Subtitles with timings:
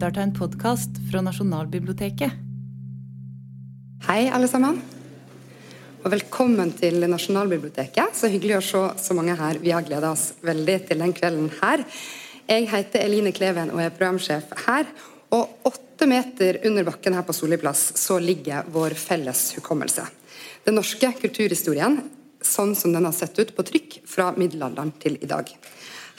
[0.00, 2.36] lytter til en podkast fra Nasjonalbiblioteket.
[4.06, 4.78] Hei, alle sammen.
[6.00, 8.16] Og velkommen til Nasjonalbiblioteket.
[8.16, 9.58] Så hyggelig å se så mange her.
[9.60, 11.84] Vi har gleda oss veldig til den kvelden her.
[12.48, 14.88] Jeg heter Eline Kleven og er programsjef her.
[15.36, 20.06] Og åtte meter under bakken her på Solli plass så ligger vår felles hukommelse.
[20.64, 22.00] Den norske kulturhistorien
[22.40, 25.52] sånn som den har sett ut på trykk fra middelalderen til i dag.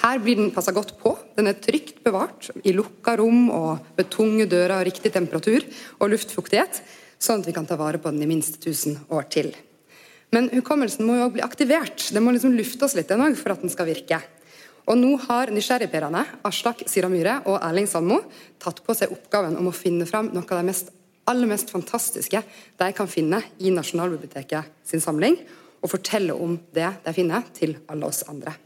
[0.01, 1.13] Her blir den passa godt på.
[1.37, 5.65] Den er trygt bevart i lukka rom og med tunge dører og riktig temperatur
[5.99, 6.79] og luftfuktighet,
[7.21, 9.51] sånn at vi kan ta vare på den i minst 1000 år til.
[10.33, 12.07] Men hukommelsen må jo også bli aktivert.
[12.15, 14.21] Den må liksom luftes litt den for at den skal virke.
[14.89, 18.23] Og nå har nysgjerrigperene Aslak Sira Myhre og Erling Sandmo
[18.61, 20.89] tatt på seg oppgaven om å finne fram noe av det mest,
[21.29, 22.41] aller mest fantastiske
[22.81, 25.37] de kan finne i Nasjonalbiblioteket sin samling,
[25.81, 28.57] og fortelle om det de finner, til alle oss andre.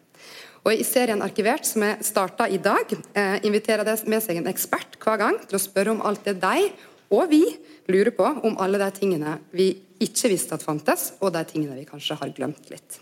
[0.65, 4.49] Og I serien Arkivert, som er starta i dag, eh, inviterer det med seg en
[4.49, 6.69] ekspert hver gang til å spørre om alt det de
[7.13, 7.43] og vi
[7.91, 9.69] lurer på om alle de tingene vi
[10.01, 12.99] ikke visste at fantes, og de tingene vi kanskje har glemt litt.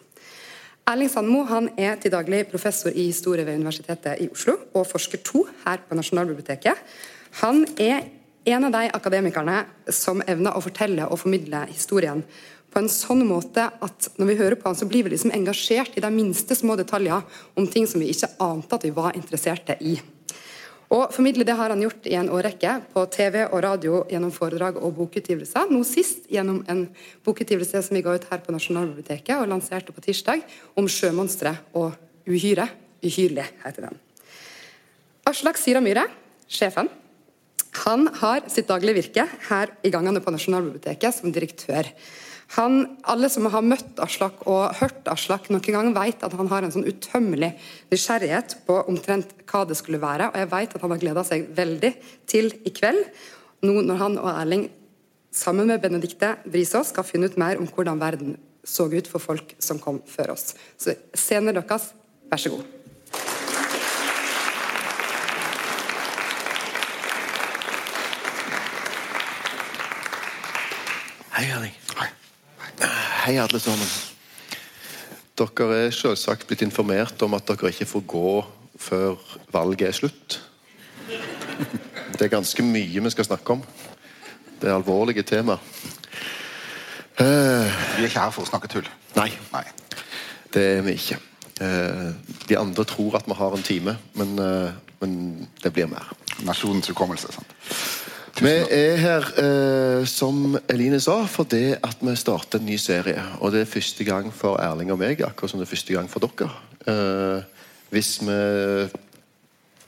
[0.91, 5.23] Erling Sandmo han er til daglig professor i historie ved Universitetet i Oslo og forsker
[5.23, 6.75] to her på Nasjonalbiblioteket.
[7.39, 8.03] Han er
[8.43, 12.25] en av de akademikerne som evner å fortelle og formidle historien
[12.73, 15.93] på en sånn måte at når vi hører på han, så blir vi liksom engasjert
[15.97, 17.21] i de minste små detaljer
[17.59, 19.99] om ting som vi ikke ante at vi var interesserte i.
[20.93, 24.77] Og formidle det har han gjort i en årrekke på TV og radio gjennom foredrag
[24.77, 25.71] og bokutgivelser.
[25.73, 26.83] Nå sist gjennom en
[27.25, 30.43] bokutgivelse som vi ga ut her på Nasjonalbiblioteket og lanserte på tirsdag,
[30.77, 31.95] om sjømonstre og
[32.29, 32.67] uhyre.
[33.03, 33.97] Uhyrlig heter den.
[35.27, 36.05] Aslak Sira Myhre,
[36.51, 36.87] sjefen,
[37.83, 41.89] han har sitt daglige virke her i gangene på Nasjonalbiblioteket som direktør.
[42.57, 46.65] Han, alle som har møtt Aslak og hørt Aslak noen gang, vet at han har
[46.65, 47.53] en sånn utømmelig
[47.91, 50.29] nysgjerrighet på omtrent hva det skulle være.
[50.29, 51.93] Og jeg vet at han har gleda seg veldig
[52.29, 53.03] til i kveld,
[53.63, 54.67] nå når han og Erling
[55.33, 59.55] sammen med Benedicte Brisås skal finne ut mer om hvordan verden så ut for folk
[59.59, 60.53] som kom før oss.
[60.77, 61.91] Så scenen deres,
[62.29, 62.63] vær så god.
[71.33, 71.82] Hei, Erling.
[73.23, 73.87] Hei, alle sammen.
[75.39, 78.31] Dere er selvsagt blitt informert om at dere ikke får gå
[78.83, 79.21] før
[79.53, 80.35] valget er slutt.
[81.07, 83.63] Det er ganske mye vi skal snakke om.
[84.59, 85.55] Det er alvorlige tema.
[87.15, 88.91] Vi er ikke her for å snakke tull.
[89.15, 89.63] Nei, Nei.
[90.51, 91.21] det er vi ikke.
[91.63, 92.11] Eh,
[92.49, 96.11] De andre tror at vi har en time, men, eh, men det blir mer.
[96.43, 97.31] Nasjonens hukommelse.
[97.31, 97.55] sant?
[98.41, 103.21] Vi er her, eh, som Eline sa, fordi at vi starter en ny serie.
[103.39, 106.09] Og det er første gang for Erling og meg, akkurat som det er første gang
[106.09, 106.49] for dere.
[106.89, 107.43] Eh,
[107.93, 108.89] hvis vi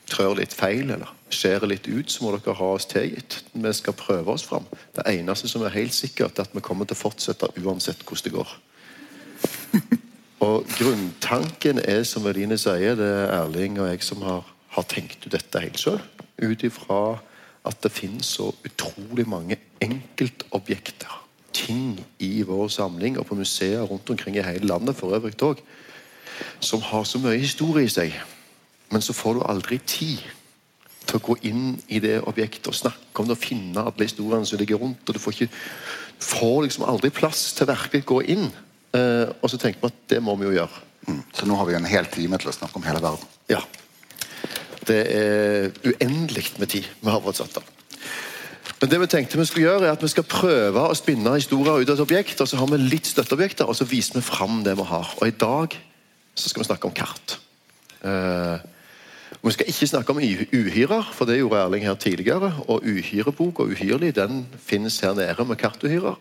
[0.06, 3.42] trør litt feil eller skjærer litt ut, så må dere ha oss tilgitt.
[3.52, 4.70] Vi skal prøve oss fram.
[4.94, 8.30] Det eneste som er helt sikkert, er at vi kommer til å fortsette uansett hvordan
[8.30, 8.58] det går.
[10.46, 14.44] Og grunntanken er, som Eline sier, det er Erling og jeg som har,
[14.76, 16.04] har tenkt ut dette helt sjøl.
[16.44, 17.18] Ut ifra
[17.66, 21.22] at det finnes så utrolig mange enkeltobjekter,
[21.56, 25.62] ting i vår samling og på museer rundt omkring i hele landet for øvrig òg,
[26.60, 28.16] som har så mye historie i seg.
[28.92, 30.24] Men så får du aldri tid
[31.06, 34.48] til å gå inn i det objektet og snakke om det og finne alle historiene
[34.48, 35.06] som ligger rundt.
[35.08, 35.62] og Du får, ikke,
[36.20, 38.46] får liksom aldri plass til virkelig å gå inn.
[38.96, 40.84] Eh, og så tenker vi at det må vi jo gjøre.
[41.06, 41.22] Mm.
[41.38, 43.34] Så nå har vi en hel time til å snakke om hele verden.
[43.52, 43.62] Ja.
[44.86, 47.72] Det er uendelig med tid vi har fått satt av.
[48.82, 51.80] Men det vi tenkte vi skulle gjøre er at vi skal prøve å spinne historier
[51.82, 54.64] ut av et objekt, og så har vi litt støtteobjekter, og så viser vi fram
[54.66, 55.12] det vi har.
[55.22, 55.76] Og i dag
[56.36, 57.38] så skal vi snakke om kart.
[58.04, 58.60] Uh,
[59.46, 62.50] Vi skal ikke snakke om uhy- uhyrer, for det gjorde Erling her tidligere.
[62.68, 66.18] Og uhyrebok og uhyrlig den finnes her nede med kartuhyrer.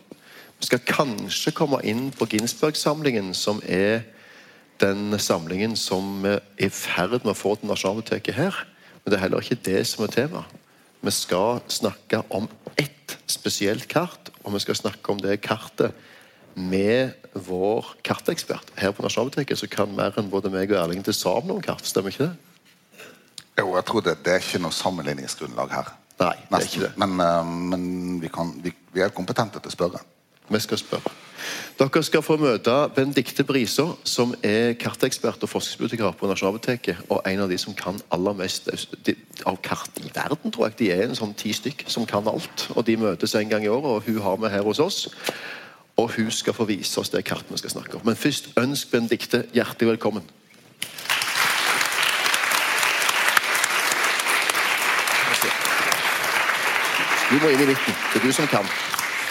[0.61, 4.05] Vi skal kanskje komme inn på Ginsberg-samlingen, som er
[4.83, 8.57] den samlingen som vi er i ferd med å få til Nasjonalbiblioteket her.
[9.03, 10.45] Men det er heller ikke det som er tema.
[11.05, 12.49] Vi skal snakke om
[12.81, 15.93] ett spesielt kart, og vi skal snakke om det kartet
[16.55, 21.17] med vår kartekspert her på Nasjonalbiblioteket, så kan mer enn både meg og Erling til
[21.17, 21.85] sammen om kart.
[21.87, 22.35] Stemmer ikke det?
[23.61, 25.93] Jo, jeg tror det, det er ikke noe sammenligningsgrunnlag her.
[26.23, 26.93] Nei, det er ikke det.
[27.03, 27.85] Men, eh, men
[28.23, 30.03] vi, kan, vi, vi er kompetente til å spørre.
[30.49, 31.13] Vi skal spørre.
[31.79, 37.43] Dere skal få møte Benedicte Brisa, som er kartekspert og forskningsbibliotekar på Nasjonalbiblioteket, og en
[37.45, 40.79] av de som kan aller mest av kart i verden, tror jeg.
[40.79, 42.69] De er en sånn ti stykk som kan alt.
[42.77, 45.01] Og de møtes en gang i året, og hun har vi her hos oss.
[45.99, 48.07] Og hun skal få vise oss det kartet vi skal snakke om.
[48.07, 50.31] Men først ønsk Benedicte hjertelig velkommen.
[57.35, 58.01] Du må inn i midten.
[58.13, 58.69] Det er du som kan.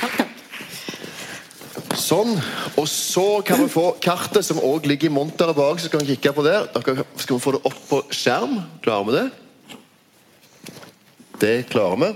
[0.01, 0.32] Takk, takk.
[2.13, 2.35] Sånn.
[2.77, 5.79] Og så kan vi få kartet som også ligger i monteret bak.
[5.81, 6.59] så kan vi kikke på det.
[6.75, 8.59] Dere skal vi få det opp på skjerm.
[8.85, 9.25] Klarer vi det?
[11.41, 12.11] Det klarer vi.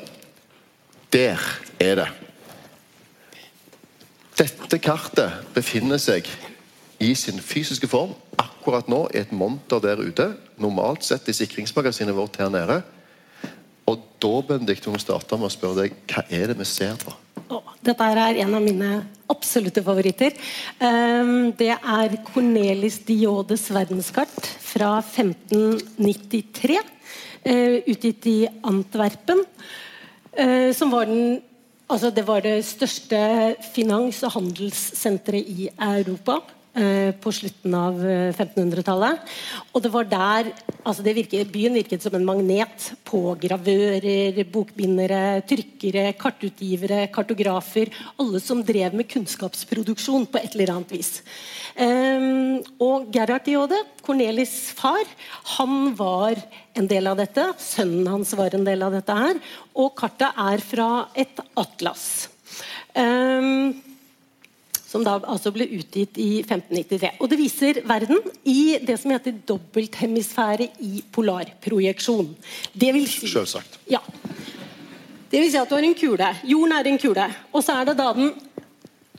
[1.17, 1.41] Der
[1.81, 2.07] er det.
[4.37, 6.29] Dette kartet befinner seg
[7.01, 10.35] i sin fysiske form akkurat nå i et monter der ute.
[10.61, 12.83] Normalt sett i sikringsmagasinet vårt her nede.
[13.89, 16.99] Og da Bendik, må vi starte med å spørre deg hva er det vi ser
[17.01, 17.15] på?
[17.47, 18.89] Å, dette er en av mine
[19.31, 20.33] absolutte favoritter.
[20.83, 26.79] Ehm, det er Cornelis Diodes verdenskart fra 1593.
[27.43, 29.45] eh, utgitt i Antwerpen.
[30.33, 31.41] eh, som var den
[31.89, 36.41] Altså, det var det største finans- og handelssenteret i Europa
[37.17, 39.31] på slutten av eh, 1500-tallet.
[39.73, 40.49] Og det var der
[40.87, 47.89] altså virket, Byen virket som en magnet på gravører, bokbindere, trykkere, kartutgivere, kartografer.
[48.21, 51.11] Alle som drev med kunnskapsproduksjon på et eller annet vis.
[51.73, 52.29] Eh,
[52.83, 55.03] og Gerhard Diode, Cornelis' far,
[55.57, 56.37] han var
[56.77, 57.49] en del av dette.
[57.61, 59.41] Sønnen hans var en del av dette her.
[59.77, 62.07] Og kartet er fra et atlas.
[62.93, 63.86] Eh,
[64.97, 67.13] som da altså ble utgitt i 1593.
[67.21, 72.31] Og Det viser verden i det som heter dobbelthemisfære i polarprojeksjon.
[72.73, 73.79] Det vil si, Selvsagt.
[73.91, 74.01] ja.
[75.27, 76.27] Det vil si at du har en kule.
[76.47, 77.27] Jorden er en kule.
[77.51, 78.31] Og så er det da den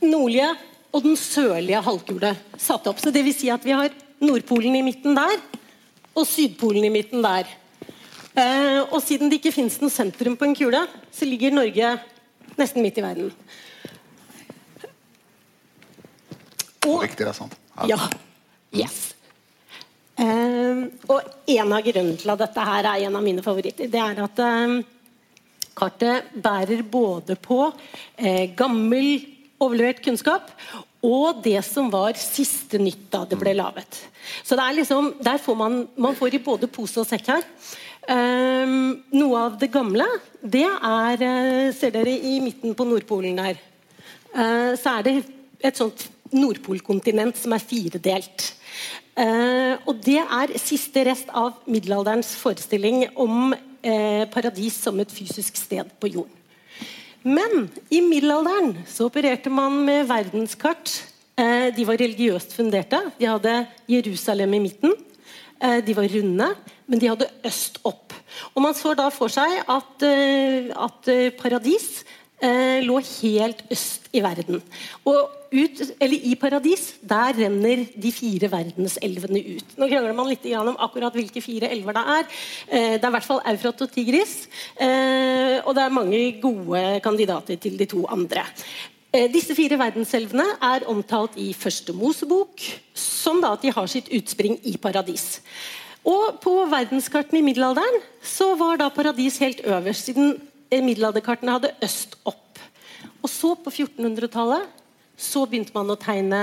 [0.01, 0.49] nordlige
[0.91, 2.99] og den sørlige halvkule satt opp.
[2.99, 5.37] Så det vil si at vi har Nordpolen i midten der,
[6.11, 7.47] og Sydpolen i midten der.
[8.35, 10.81] Eh, og siden det ikke finnes noe sentrum på en kule,
[11.13, 11.93] så ligger Norge
[12.59, 13.31] nesten midt i verden.
[16.89, 17.55] Og, Riktig, det er sant.
[17.89, 18.01] ja.
[18.75, 18.99] Yes.
[20.19, 24.01] Ehm, og en av grunnene til at dette her er en av mine favoritter, det
[24.03, 24.79] er at ehm,
[25.79, 27.61] kartet bærer både på
[28.17, 29.13] eh, gammel
[29.59, 30.51] overlevert kunnskap
[31.05, 34.01] og det som var siste nytt da det ble laget.
[34.43, 37.45] Så det er liksom, der får man, man får i både pose og sekk her.
[38.09, 40.05] Um, noe av det gamle,
[40.41, 43.59] det er eh, Ser dere i midten på Nordpolen der?
[44.33, 45.13] uh, så er det
[45.61, 48.49] et sånt Nordpolkontinent som er firedelt.
[49.19, 55.57] Eh, og det er siste rest av middelalderens forestilling om eh, paradis som et fysisk
[55.59, 56.35] sted på jorden.
[57.25, 60.93] Men i middelalderen så opererte man med verdenskart.
[61.35, 63.01] Eh, de var religiøst funderte.
[63.19, 63.55] De hadde
[63.91, 64.95] Jerusalem i midten.
[65.59, 66.47] Eh, de var runde,
[66.87, 68.13] men de hadde øst opp.
[68.55, 72.05] Og Man så da for seg at, eh, at eh, paradis
[72.41, 74.61] eh, lå helt øst i verden.
[75.05, 79.73] Og ut, i paradis, der renner de fire verdenselvene ut.
[79.77, 82.29] Nå krangler man litt om akkurat hvilke fire elver det er.
[82.67, 84.37] Eh, det er i hvert fall Eufrat og Tigris.
[84.77, 88.45] Eh, og det er mange gode kandidater til de to andre.
[89.11, 92.61] Eh, Disse fire verdenselvene er omtalt i første Mosebok,
[93.41, 95.41] da at de har sitt utspring i paradis.
[96.05, 100.37] Og På verdenskartene i middelalderen så var da paradis helt øverst, siden
[100.71, 102.59] middelalderkartene hadde øst opp.
[103.23, 104.67] Og så på 1400-tallet
[105.19, 106.41] så begynte man å tegne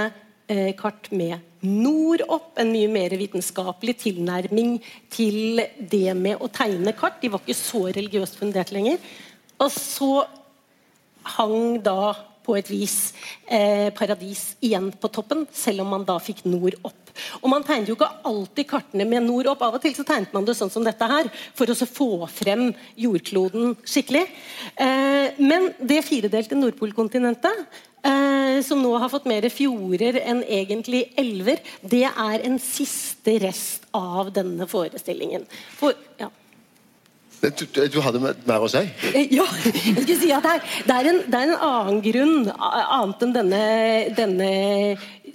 [0.50, 2.52] eh, kart med nord opp.
[2.60, 4.76] En mye mer vitenskapelig tilnærming
[5.12, 7.20] til det med å tegne kart.
[7.22, 9.00] De var ikke så religiøst fundert lenger.
[9.62, 10.26] Og så
[11.36, 12.14] hang da
[12.46, 12.96] på et vis
[13.50, 17.02] eh, paradis igjen på toppen, selv om man da fikk nord opp.
[17.40, 19.64] Og Man tegnet jo ikke alltid kartene med nord opp.
[19.64, 22.28] Av og til så tegnet man det sånn som dette her, for å så få
[22.30, 22.68] frem
[23.00, 24.26] jordkloden skikkelig.
[24.76, 27.66] Eh, men det firedelte Nordpolkontinentet,
[28.06, 33.88] eh, som nå har fått mer fjorder enn egentlig elver, det er en siste rest
[33.96, 35.48] av denne forestillingen.
[35.78, 36.30] For, ja.
[37.36, 38.80] Du, du, hadde mer å si?
[39.30, 42.48] Ja, jeg skulle si at det er, det er, en, det er en annen grunn,
[42.48, 43.60] annet enn denne,
[44.16, 44.48] denne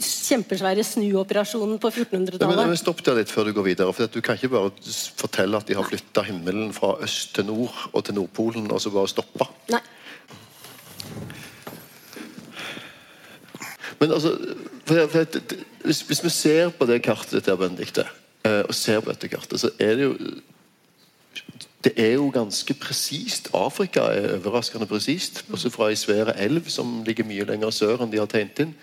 [0.01, 2.63] kjempesvære snuoperasjonen på 1400-tallet.
[2.71, 3.93] men Stopp der litt før du går videre.
[3.93, 4.71] for Du kan ikke bare
[5.19, 8.93] fortelle at de har flytta himmelen fra øst til nord og til Nordpolen, og så
[8.93, 9.47] bare stoppe.
[9.71, 9.81] Nei.
[14.01, 14.33] Men altså,
[14.89, 15.25] for, for,
[15.85, 18.07] hvis, hvis vi ser på det kartet ditt, her, Benedikte,
[18.43, 20.15] eh, og ser på dette kartet, så er det jo
[21.83, 23.49] det er jo ganske presist.
[23.57, 25.45] Afrika er overraskende presist.
[25.49, 28.75] Også fra ei svær elv som ligger mye lenger sør enn de har tegnet inn.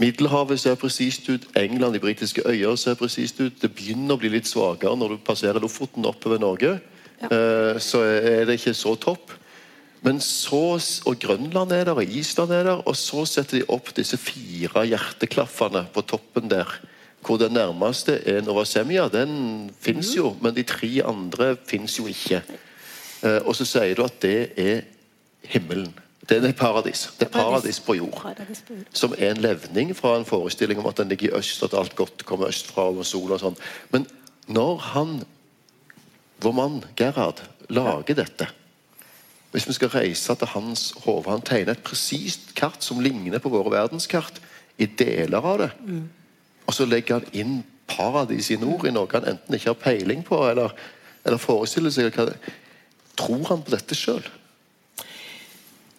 [0.00, 1.46] Middelhavet ser presist ut.
[1.56, 3.56] England, de britiske øyer ser presist ut.
[3.62, 6.76] Det begynner å bli litt svakere når du passerer Lofoten oppover Norge.
[7.22, 7.28] Ja.
[7.80, 9.30] så er det ikke så topp.
[10.04, 13.88] Men så, og Grønland er der, og Island er der, og så setter de opp
[13.96, 16.68] disse fire hjerteklaffene på toppen der.
[17.24, 19.08] Hvor den nærmeste er Novasemia.
[19.08, 22.42] Den fins jo, men de tre andre fins jo ikke.
[23.24, 24.82] Eh, og så sier du at det er
[25.48, 25.92] himmelen.
[26.28, 27.10] Det er paradis.
[27.18, 28.24] Det er paradis på jord.
[28.92, 31.94] Som er en levning fra en forestilling om at den ligger i øst, at alt
[31.96, 33.58] godt kommer østfra og sol og sånn.
[33.92, 34.06] Men
[34.48, 35.14] når han,
[36.44, 38.50] vår mann Gerhard, lager dette
[39.54, 43.48] Hvis vi skal reise til hans hode Han tegner et presist kart som ligner på
[43.48, 44.40] våre verdenskart
[44.76, 45.70] i deler av det.
[46.64, 47.56] Og så legger han inn
[47.90, 50.72] paradis i nord i noe han enten ikke har peiling på, eller,
[51.24, 52.38] eller forestiller seg hva det
[53.14, 54.24] Tror han på dette sjøl?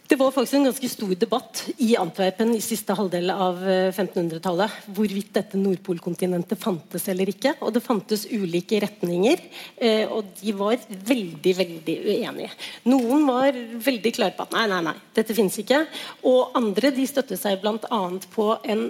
[0.06, 4.92] Det var faktisk en ganske stor debatt i Antwerpen i siste halvdel av eh, 1500-tallet
[4.94, 7.56] hvorvidt dette Nordpolkontinentet fantes eller ikke.
[7.66, 9.42] Og det fantes ulike retninger,
[9.80, 10.78] eh, og de var
[11.10, 12.52] veldig veldig uenige.
[12.92, 13.58] Noen var
[13.88, 15.82] veldig klare på at nei, nei, nei, dette finnes ikke.
[16.30, 18.04] Og andre de støttet seg bl.a.
[18.36, 18.90] på en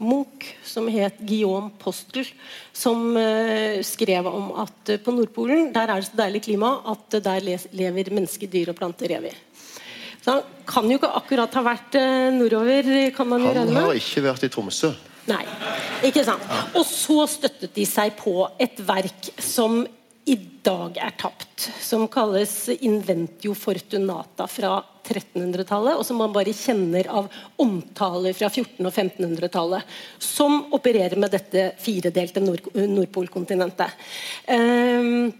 [0.00, 2.26] jesuittmunk som het Guillaume Postel,
[2.72, 7.14] som uh, skrev om at uh, på Nordpolen der er det så deilig klima at
[7.14, 7.40] uh, der
[7.72, 9.34] lever mennesker, dyr og planter evig.
[10.22, 11.94] Så han kan jo ikke akkurat ha vært
[12.36, 14.90] nordover, kan man jo Han regne har ikke vært i Tromsø.
[15.30, 15.44] Nei,
[16.04, 16.44] ikke sant.
[16.76, 19.86] Og så støttet de seg på et verk som
[20.30, 27.08] i dag er tapt, som kalles 'Inventio Fortunata' fra 1300-tallet, og som man bare kjenner
[27.08, 29.82] av omtaler fra 1400- og 1500-tallet,
[30.18, 33.90] som opererer med dette firedelte Nord Nordpolkontinentet.
[34.46, 35.32] Um,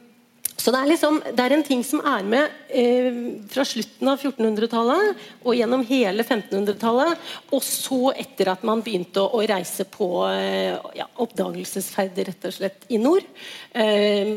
[0.61, 4.20] så det er, liksom, det er en ting som er med eh, fra slutten av
[4.20, 7.30] 1400-tallet og gjennom hele 1500-tallet.
[7.56, 12.56] Og så etter at man begynte å, å reise på eh, ja, oppdagelsesferd rett og
[12.59, 13.25] slett i nord.
[13.73, 14.35] Eh,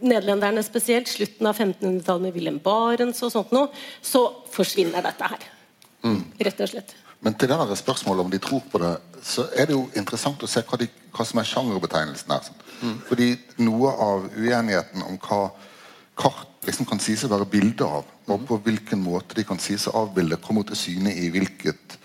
[0.00, 3.70] nederlenderne spesielt, slutten av 1500-tallet med Wilhelm Barents og sånt noe,
[4.02, 5.46] så forsvinner dette her.
[6.38, 6.94] Rett og slett.
[7.20, 8.92] Men til det spørsmålet om de tror på det,
[9.26, 12.50] så er det jo interessant å se hva, de, hva som er sjangerbetegnelsen her.
[12.78, 12.98] Mm.
[13.08, 13.32] Fordi
[13.66, 15.40] noe av uenigheten om hva
[16.18, 19.88] kart liksom kan sies å være bilde av, og på hvilken måte de kan sies
[19.88, 21.98] å avbilde, kommer til syne i hvilket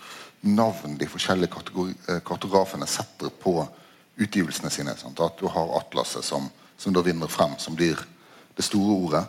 [0.44, 1.62] navn de forskjellige
[2.10, 3.60] eh, kartografene setter på
[4.20, 4.96] utgivelsene sine.
[4.98, 5.20] Sant?
[5.20, 7.98] At du har atlaset som, som da vinner frem, som blir
[8.56, 9.24] det store ordet.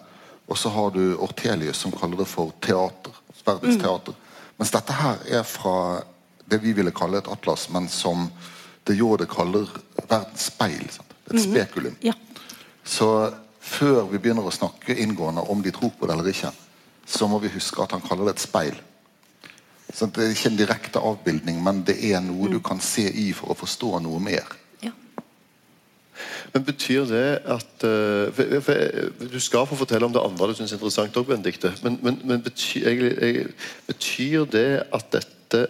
[0.45, 3.13] Og så har du Ortelius som kaller det for teater.
[3.45, 4.13] Verdens teater.
[4.57, 6.01] Mens dette her er fra
[6.45, 8.27] det vi ville kalle et atlas, men som
[8.85, 9.69] de Jode kaller
[10.07, 10.85] verdens speil.
[10.93, 11.13] Sant?
[11.33, 11.95] Et spekulum.
[12.05, 12.13] Ja.
[12.83, 13.07] Så
[13.59, 16.51] før vi begynner å snakke inngående om de tror på det eller ikke,
[17.05, 18.77] så må vi huske at han kaller det et speil.
[19.93, 23.31] Så det er ikke en direkte avbildning, men det er noe du kan se i
[23.33, 24.45] for å forstå noe mer.
[26.55, 30.55] Men betyr det at eh, for, for, Du skal få fortelle om det andre du
[30.55, 31.73] syns er interessant òg, Benedicte.
[31.83, 33.49] Men, men, men betyr, jeg, jeg,
[33.89, 35.65] betyr det at dette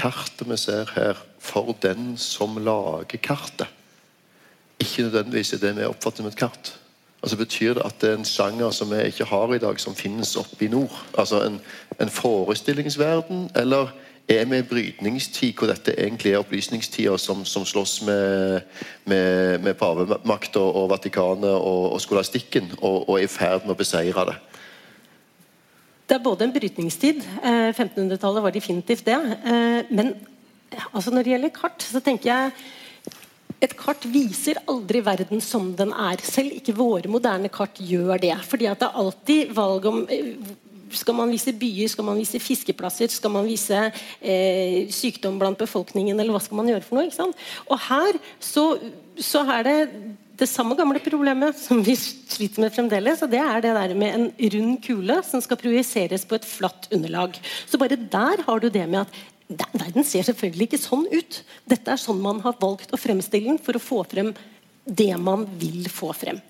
[0.00, 3.68] kartet vi ser her, for den som lager kartet,
[4.80, 6.72] ikke nødvendigvis er det vi oppfatter som et kart?
[7.20, 9.96] Altså Betyr det at det er en sjanger som vi ikke har i dag, som
[9.96, 10.94] finnes oppe i nord?
[11.20, 11.60] Altså en,
[12.00, 13.92] en forestillingsverden, eller
[14.30, 18.68] er vi i brytningstid hvor dette egentlig er opplysningstida som, som slåss med,
[19.10, 23.80] med, med pavemakt og, Vatikanet og, og skolastikken, og, og er i ferd med å
[23.80, 24.36] beseire det?
[26.10, 27.22] Det er både en brytningstid.
[27.22, 29.18] Eh, 1500-tallet var definitivt det.
[29.46, 30.14] Eh, men
[30.90, 32.54] altså når det gjelder kart, så tenker jeg
[33.60, 36.22] et kart viser aldri verden som den er.
[36.24, 38.34] Selv ikke våre moderne kart gjør det.
[38.48, 40.32] Fordi at det er alltid valg om eh,
[40.96, 43.82] skal man vise byer, skal man vise fiskeplasser, skal man vise
[44.20, 47.08] eh, sykdom blant befolkningen, eller hva skal man gjøre for noe?
[47.08, 47.46] ikke sant?
[47.68, 48.66] Og her så,
[49.20, 49.78] så er det
[50.40, 53.20] det samme gamle problemet som vi sliter med fremdeles.
[53.24, 56.88] og Det er det der med en rund kule som skal projiseres på et flatt
[56.94, 57.36] underlag.
[57.68, 59.20] Så bare der har du det med at
[59.50, 61.42] verden ser selvfølgelig ikke sånn ut.
[61.68, 64.32] Dette er sånn man har valgt å fremstille den for å få frem
[64.90, 66.40] det man vil få frem.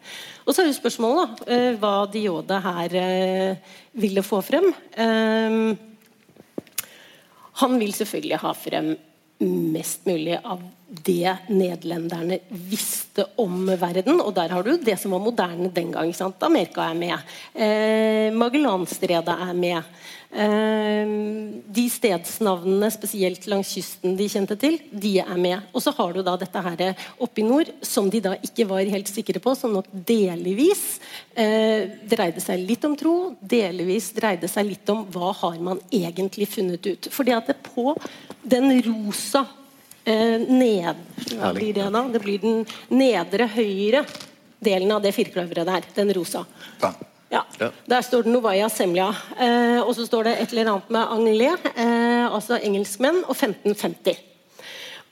[0.47, 2.25] Og så er jo spørsmålet da, eh, hva de
[2.65, 4.71] her eh, ville få frem.
[4.97, 5.77] Eh,
[7.61, 8.95] han vil selvfølgelig ha frem
[9.41, 14.21] mest mulig av det nederlenderne visste om verden.
[14.21, 16.13] Og der har du det som var moderne den gang.
[16.15, 16.43] Sant?
[16.43, 17.35] Amerika er med.
[17.55, 19.93] Eh, Magellanstredet er med.
[20.31, 21.13] Eh,
[21.75, 25.71] de stedsnavnene, spesielt langs kysten de kjente til, de er med.
[25.73, 26.83] Og så har du da dette her
[27.19, 30.99] oppe i nord, som de da ikke var helt sikre på, som nok delvis
[31.35, 36.51] eh, dreide seg litt om tro, delvis dreide seg litt om hva har man egentlig
[36.51, 37.11] funnet ut.
[37.15, 37.95] Fordi at det på
[38.43, 39.45] den rosa
[40.05, 41.05] eh, ned...
[41.37, 42.03] Hva blir det da?
[42.13, 44.05] Det blir den nedre høyre
[44.61, 45.87] delen av det firkløveret der.
[45.97, 46.45] Den rosa.
[46.83, 46.95] Ja.
[47.31, 47.45] Ja.
[47.87, 49.13] Der står det Novaya Semlia.
[49.39, 54.19] Eh, og så står det et eller annet med anglais, eh, altså engelskmenn, og 1550.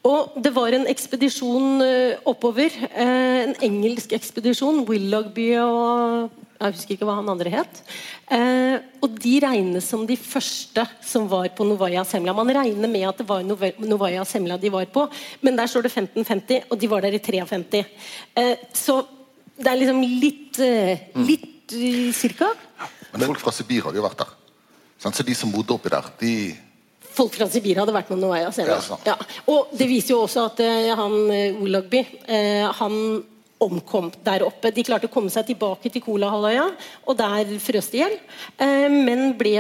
[0.09, 2.75] Og det var en ekspedisjon eh, oppover.
[2.91, 4.85] eh, en engelsk ekspedisjon.
[4.89, 7.81] Willoughby og jeg husker ikke hva han andre het.
[8.35, 12.35] Eh, og de regnes som de første som var på Novaya Semla.
[12.35, 15.07] Man regner med at det var Novaya Semla de var på,
[15.47, 17.85] men der står det 1550, og de var der i 53.
[18.43, 18.99] Eh, så
[19.59, 22.13] det er liksom litt eh, Litt mm.
[22.17, 22.51] cirka.
[23.13, 24.35] Men folk fra Sibir hadde jo vært der.
[24.99, 26.33] Så de som bodde oppi der, de
[27.19, 28.79] Folk fra Sibir hadde vært med Novaya Semla.
[29.07, 29.15] Ja.
[29.15, 29.17] Ja.
[29.51, 32.99] Og det viser jo også at eh, han eh, Olagby eh, han
[33.63, 34.71] omkom der oppe.
[34.75, 36.67] De klarte å komme seg tilbake til Kolahalvøya,
[37.07, 38.19] og der frøs de i hjel.
[38.59, 39.59] Eh, men ble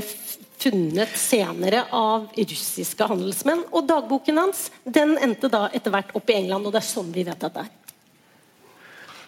[0.58, 3.64] funnet senere av russiske handelsmenn.
[3.72, 7.12] Og dagboken hans den endte da etter hvert opp i England, og det er sånn
[7.14, 7.74] vi vet at det er.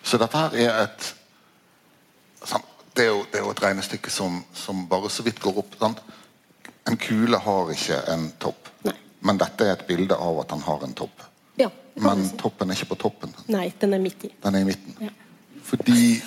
[0.03, 1.11] Så dette her er et?
[2.91, 5.77] Det er jo, det er jo et regnestykke som, som bare så vidt går opp.
[5.79, 6.00] Sant?
[6.89, 8.71] En kule har ikke en topp.
[8.89, 8.97] Nei.
[9.27, 11.27] Men dette er et bilde av at han har en topp.
[11.59, 12.37] Ja, Men si.
[12.37, 13.33] toppen er ikke på toppen.
[13.49, 14.30] Nei, den er midt i.
[14.42, 14.95] Den er i midten.
[15.00, 15.11] Ja.
[15.66, 16.21] Fordi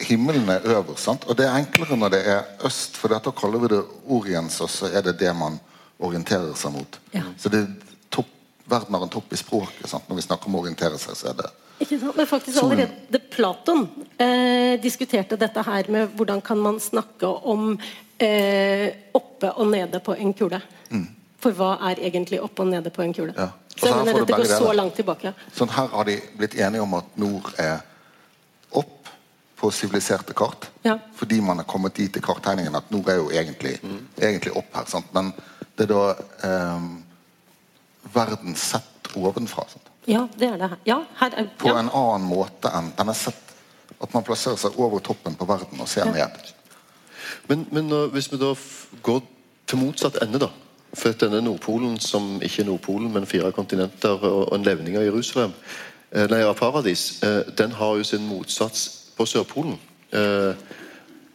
[0.00, 1.04] himmelen er øverst.
[1.04, 1.24] Sant?
[1.24, 4.70] Og det er enklere når det er øst, for da kaller vi det oriens, og
[4.70, 5.58] så er det det man
[5.98, 6.98] orienterer seg mot.
[7.14, 7.22] Ja.
[7.40, 8.28] Så det er topp,
[8.68, 9.88] verden har en topp i språket.
[9.88, 10.08] Sant?
[10.08, 12.16] Når vi snakker om å orientere seg, så er det Ikke sant?
[12.16, 13.82] Men faktisk allerede Platon
[14.18, 17.74] eh, diskuterte dette her med hvordan kan man snakke om
[18.18, 20.60] eh, oppe og nede på en kule.
[21.46, 23.32] For hva er egentlig opp og nede på en kule?
[23.32, 23.38] Mm.
[23.44, 23.48] Ja.
[23.76, 24.78] Så så jeg mener dette går så deler.
[24.80, 25.32] langt tilbake.
[25.54, 27.82] Sånn her har de blitt enige om at nord er
[28.80, 29.10] opp
[29.60, 30.66] på siviliserte kart.
[30.84, 30.98] Ja.
[31.16, 33.76] Fordi man har kommet dit i karttegningen at nord er jo egentlig,
[34.18, 34.88] egentlig opp her.
[34.90, 35.12] Sant?
[35.14, 35.30] Men
[35.76, 36.02] det er da
[36.48, 36.88] eh,
[38.16, 39.64] verden sett ovenfra.
[39.70, 39.92] Sant?
[40.06, 40.78] Ja, det er det her.
[40.88, 43.42] Ja, her er, På en annen måte enn den er sett
[44.00, 46.36] At man plasserer seg over toppen på verden og ser ned.
[47.48, 49.22] Men, men uh, hvis vi da f- går
[49.66, 50.50] til motsatt ende, da.
[50.94, 55.52] For denne Nordpolen, som ikke er Nordpolen, men fire kontinenter og, en levning av Jerusalem,
[56.12, 59.78] eh, nei, av paradis, eh, den har jo sin motsats på Sørpolen.
[60.12, 60.54] Eh,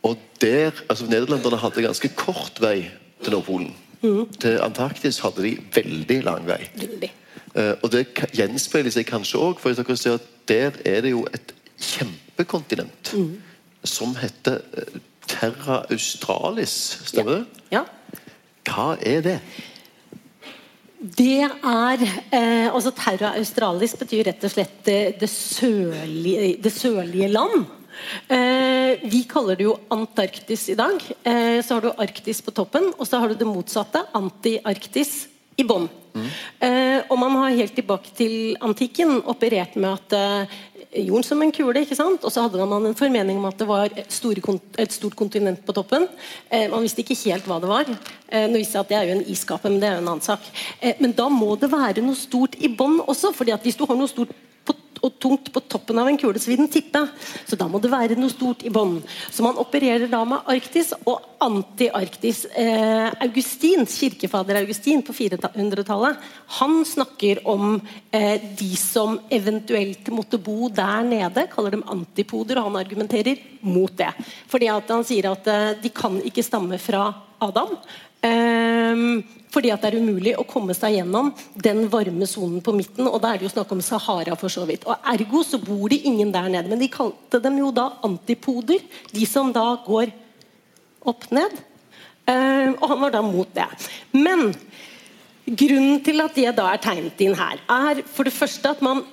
[0.04, 2.90] og der altså Nederlenderne hadde ganske kort vei
[3.24, 3.76] til Nordpolen.
[4.42, 6.70] Til Antarktis hadde de veldig lang vei.
[6.76, 7.12] Veldig.
[7.84, 11.54] Og det gjenspeiler seg kanskje òg, for dere ser at der er det jo et
[11.78, 13.12] kjempekontinent
[13.84, 14.64] som heter
[15.28, 16.74] Terra Australis.
[17.06, 17.46] Stemmer det?
[17.72, 17.84] Ja.
[18.67, 19.38] Hva er det?
[21.02, 27.32] Det er eh, altså Terra Australis betyr rett og slett det, det, sørlige, det sørlige
[27.32, 27.63] land.
[28.30, 31.02] Eh, vi kaller det jo Antarktis i dag.
[31.24, 35.24] Eh, så har du Arktis på toppen, og så har du det motsatte, Antiarktis,
[35.58, 35.89] i bånn.
[36.60, 40.56] Eh, og man har helt tilbake til antikken operert med at eh,
[40.91, 42.23] jorden som en kule, ikke sant?
[42.25, 46.08] og så hadde man en formening om at det var et, stort kontinent på toppen.
[46.49, 47.91] Eh, man visste ikke helt hva det var.
[48.27, 50.25] Eh, nå visste at Det er jo en iskappe, men det er jo en annen
[50.25, 50.43] sak.
[50.82, 53.34] Eh, men da må det være noe stort i bånn også.
[53.34, 54.34] fordi at hvis du har noe stort
[54.65, 57.01] på, og tungt på toppen av en kule, så vil den tippe.
[57.47, 58.99] Så da må det være noe stort i bånn.
[59.32, 62.43] Så man opererer da med Arktis og anti-Arktis.
[62.51, 66.21] Eh, Augustin, kirkefader Augustin på 400-tallet,
[66.60, 67.80] han snakker om
[68.12, 73.93] eh, de som eventuelt måtte bo der nede, kaller dem antipoder, og han argumenterer mot
[73.97, 74.12] det.
[74.51, 77.08] Fordi han sier at eh, de kan ikke stamme fra
[77.41, 77.73] Adam.
[78.21, 83.08] Ehm, fordi at det er umulig å komme seg gjennom den varme sonen på midten.
[83.10, 84.88] Og da er det jo snakk om Sahara, for så vidt.
[84.88, 86.72] Og ergo så bor det ingen der nede.
[86.72, 88.80] Men de kalte dem jo da antipoder.
[89.12, 90.14] De som da går
[91.12, 91.60] opp ned.
[92.32, 93.68] Ehm, og han var da mot det.
[94.16, 94.54] Men
[95.46, 99.04] grunnen til at det da er tegnet inn her, er for det første at man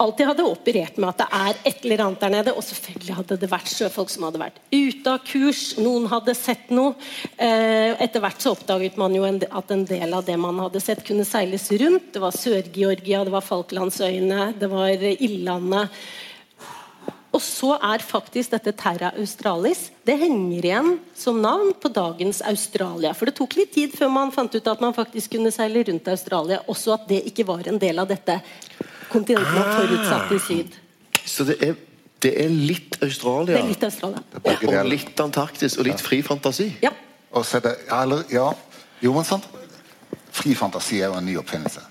[0.00, 2.54] alltid hadde operert med at det er et eller annet der nede.
[2.56, 5.64] Og selvfølgelig hadde det vært sjøfolk som hadde vært ute av kurs.
[5.80, 6.94] Noen hadde sett noe.
[7.36, 11.04] Eh, etter hvert så oppdaget man jo at en del av det man hadde sett,
[11.06, 12.12] kunne seiles rundt.
[12.14, 16.02] Det var Sør-Georgia, det var Falklandsøyene, det var Ildlandet.
[17.30, 23.12] Og så er faktisk dette Terra Australis Det henger igjen som navn på dagens Australia.
[23.14, 26.10] For det tok litt tid før man fant ut at man faktisk kunne seile rundt
[26.10, 26.58] Australia.
[26.66, 28.40] Også at det ikke var en del av dette
[29.12, 30.80] kontinentet man forutsatt i syd.
[31.26, 31.78] Så det er,
[32.22, 34.24] det er litt Australia Det er litt Australia.
[34.34, 34.82] Ja.
[34.82, 36.70] og litt Antarktis og litt fri fantasi.
[36.82, 36.92] Ja.
[37.30, 38.48] Og så er det, eller, ja,
[39.00, 39.46] jo, men sant?
[40.34, 41.82] Fri fantasi er jo en ny oppfinnelse.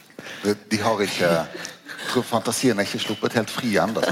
[0.43, 1.29] De, de har ikke
[2.09, 4.03] tror Fantasien er ikke sluppet helt fri ennå.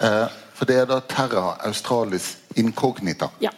[0.00, 3.30] Eh, for det er da Terra Australis incognita.
[3.40, 3.52] Ja?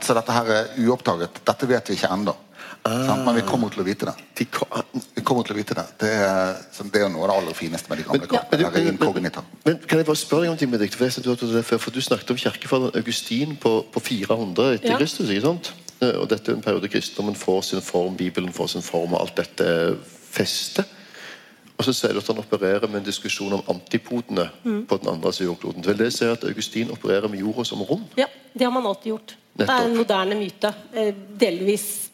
[0.00, 1.42] Så dette her er uoppdaget.
[1.46, 2.34] Dette vet vi ikke ennå.
[2.84, 3.24] Sant?
[3.26, 4.14] Men vi kommer til å vite det.
[4.40, 6.56] Vi kommer til å vite Det Det er,
[6.92, 8.72] det er noe av det aller fineste med de gamle kartene.
[8.72, 10.94] men, Det men, men kan jeg bare spørre deg om ting Benedikt?
[10.96, 14.96] For, for du snakket om kirkefaderen Augustin på, på 400 etter Ja.
[14.96, 15.28] Kristus.
[15.28, 15.72] ikke sant?
[16.00, 19.20] Eh, Og dette er en periode kristendommen får sin form, Bibelen får sin form, og
[19.20, 19.96] alt dette
[20.30, 20.84] fester.
[21.78, 24.86] Og så sier du at han opererer med en diskusjon om antipodene Mm.
[24.86, 25.86] på den andre siden av jordkloden.
[25.86, 28.04] Vil det si at Augustin opererer med jorda som rom?
[28.16, 29.34] Ja, det har man alltid gjort.
[29.56, 30.74] Det er en moderne myte.
[30.94, 32.09] eh, Delvis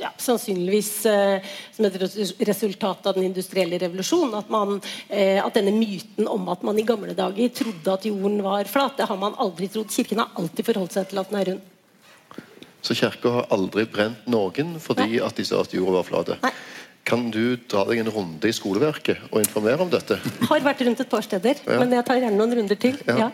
[0.00, 1.44] ja, sannsynligvis eh,
[1.76, 1.96] som et
[2.48, 4.34] resultat av den industrielle revolusjonen.
[4.38, 8.40] At, man, eh, at denne myten om at man i gamle dager trodde at jorden
[8.44, 9.92] var flat, det har man aldri trodd.
[9.92, 11.74] Kirken har alltid forholdt seg til at den er rund.
[12.80, 16.36] Så kirka har aldri brent noen fordi at de sa at jorda var flat.
[17.08, 20.18] Kan du dra deg en runde i skoleverket og informere om dette?
[20.50, 21.78] Har vært rundt et par steder, Ja.
[21.80, 22.98] men jeg tar gjerne noen runder til.
[23.08, 23.16] Ja.
[23.22, 23.28] Ja.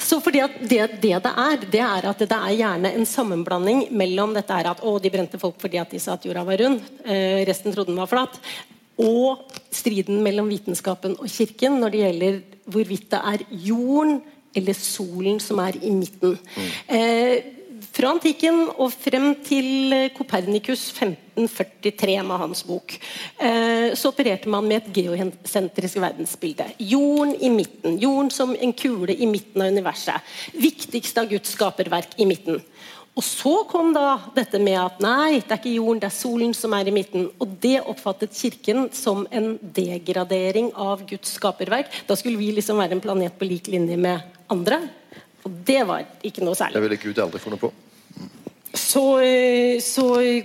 [0.00, 3.86] Så fordi at det, det det er, det er at det er gjerne en sammenblanding
[3.96, 6.58] mellom dette er at å, de brente folk fordi at de sa at jorda var
[6.62, 8.40] rund, eh, resten trodde den var flat,
[8.96, 9.44] og
[9.76, 12.38] striden mellom vitenskapen og kirken når det gjelder
[12.72, 14.22] hvorvidt det er jorden
[14.56, 16.38] eller solen som er i midten.
[16.88, 17.55] Eh,
[17.96, 22.96] fra antikken og frem til eh, Kopernikus 1543 med hans bok,
[23.40, 26.68] eh, så opererte man med et geosentrisk verdensbilde.
[26.78, 27.96] Jorden i midten.
[28.02, 30.36] Jorden som en kule i midten av universet.
[30.60, 32.60] Viktigste av Guds skaperverk i midten.
[33.16, 36.52] Og så kom da dette med at nei, det er ikke jorden, det er solen
[36.52, 37.30] som er i midten.
[37.40, 41.88] Og det oppfattet kirken som en degradering av Guds skaperverk.
[42.04, 44.20] Da skulle vi liksom være en planet på lik linje med
[44.52, 44.82] andre.
[45.48, 46.76] Og det var ikke noe særlig.
[46.76, 47.72] Det ville Gud aldri funnet på.
[48.86, 50.04] Så, eh, så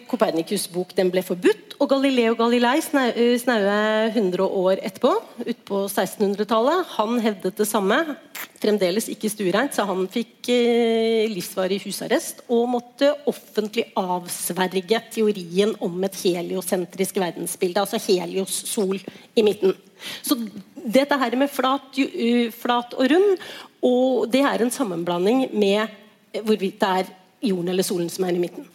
[0.10, 3.76] Kopernikus' bok den ble forbudt, og Galileo Galilei eh, snaue
[4.10, 5.12] 100 år etterpå,
[5.46, 8.00] utpå 1600-tallet, han hevdet det samme.
[8.62, 16.02] Fremdeles ikke stuereint, så han fikk eh, livsvarig husarrest og måtte offentlig avsverge teorien om
[16.10, 18.98] et heliosentrisk verdensbilde, altså helios sol
[19.38, 19.78] i midten.
[20.26, 20.40] Så
[20.82, 21.94] dette her med flat,
[22.58, 23.50] flat og rund,
[23.86, 26.00] og det er en sammenblanding med
[26.42, 28.68] hvorvidt det er jorden eller solen som er i midten.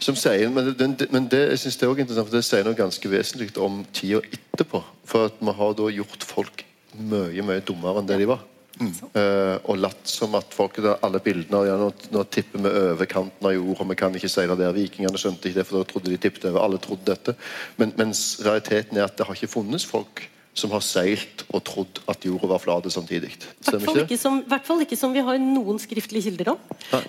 [0.00, 2.66] Som sier, men det, men det, jeg synes det er også interessant, for det sier
[2.66, 4.82] noe ganske vesentlig om tida etterpå.
[5.08, 6.64] For at vi har da gjort folk
[6.98, 8.46] mye mye dummere enn det de var.
[8.78, 13.10] Eh, og latt som at folk da, alle bildene ja, nå, nå tipper vi over
[13.10, 14.74] kanten av jorda, vi kan ikke seile der.
[14.76, 16.62] Vikingene skjønte ikke det, for da trodde de tippet over.
[16.62, 17.34] Alle trodde dette.
[17.80, 22.00] Men, mens realiteten er at det har ikke funnes folk som har seilt og trodd
[22.10, 23.30] at jorda var flat samtidig.
[23.30, 24.20] I Stemmer ikke det?
[24.20, 26.60] som, hvert fall ikke som vi har noen skriftlige kilder om.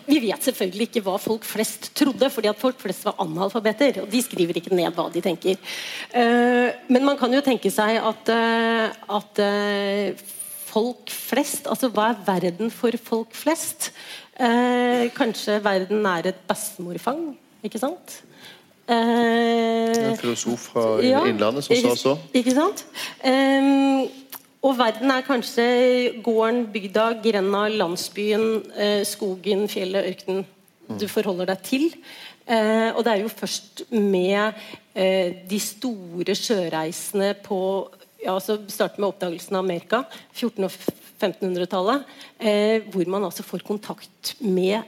[0.06, 4.04] Vi vet selvfølgelig ikke hva folk flest trodde, fordi at folk flest var analfabeter.
[4.04, 5.60] Og de skriver ikke ned hva de tenker.
[6.14, 10.26] Uh, men man kan jo tenke seg at, uh, at uh,
[10.70, 13.92] folk flest Altså hva er verden for folk flest?
[14.40, 17.34] Kanskje verden er et bestemorfang,
[17.68, 18.22] ikke sant?
[18.90, 22.16] Eh, En filosof fra ja, Innlandet som sa så.
[22.34, 22.86] Ikke sant?
[23.24, 24.08] Ehm,
[24.66, 25.66] og verden er kanskje
[26.26, 30.46] gården, bygda, grenda, landsbyen, eh, skogen, fjellet, ørkenen
[31.00, 31.86] du forholder deg til.
[32.50, 34.58] Eh, og det er jo først med
[34.98, 37.60] eh, de store sjøreisene på
[38.24, 40.02] ja, altså Starte med oppdagelsen av Amerika,
[40.34, 44.82] 1400- og 1500-tallet, eh, hvor man altså får kontakt med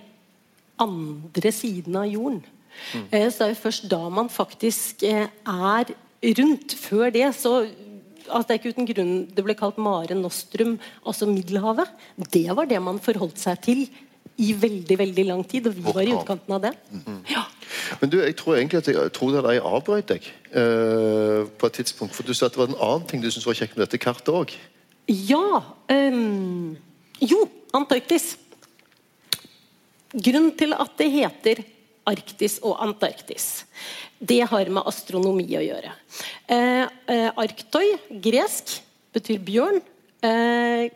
[0.81, 2.41] andre siden av jorden.
[3.11, 5.93] Eh, Så det er jo først da man faktisk eh, er
[6.39, 6.75] rundt.
[6.75, 7.65] Før det så
[8.31, 11.89] altså det er ikke uten grunn det ble kalt Mare Nostrum, altså Middelhavet.
[12.31, 13.89] Det var det man forholdt seg til
[14.41, 16.71] i veldig veldig lang tid, og vi var i utkanten av det.
[17.29, 17.43] Ja.
[17.99, 21.67] Men du, jeg tror egentlig at jeg, jeg tror at jeg avbrøt deg uh, på
[21.67, 22.15] et tidspunkt.
[22.15, 24.01] For du sa at det var en annen ting du syntes var kjekt med dette
[24.01, 24.55] kartet òg.
[25.11, 26.77] Ja Um,
[27.21, 27.43] Jo,
[27.75, 28.37] Antarktis.
[30.11, 31.61] Grunnen til at det heter
[32.09, 33.65] Arktis og Antarktis,
[34.21, 35.91] det har med astronomi å gjøre.
[36.49, 37.87] Eh, eh, Arktoi,
[38.21, 38.79] gresk,
[39.13, 39.81] betyr bjørn.
[40.21, 40.89] Eh,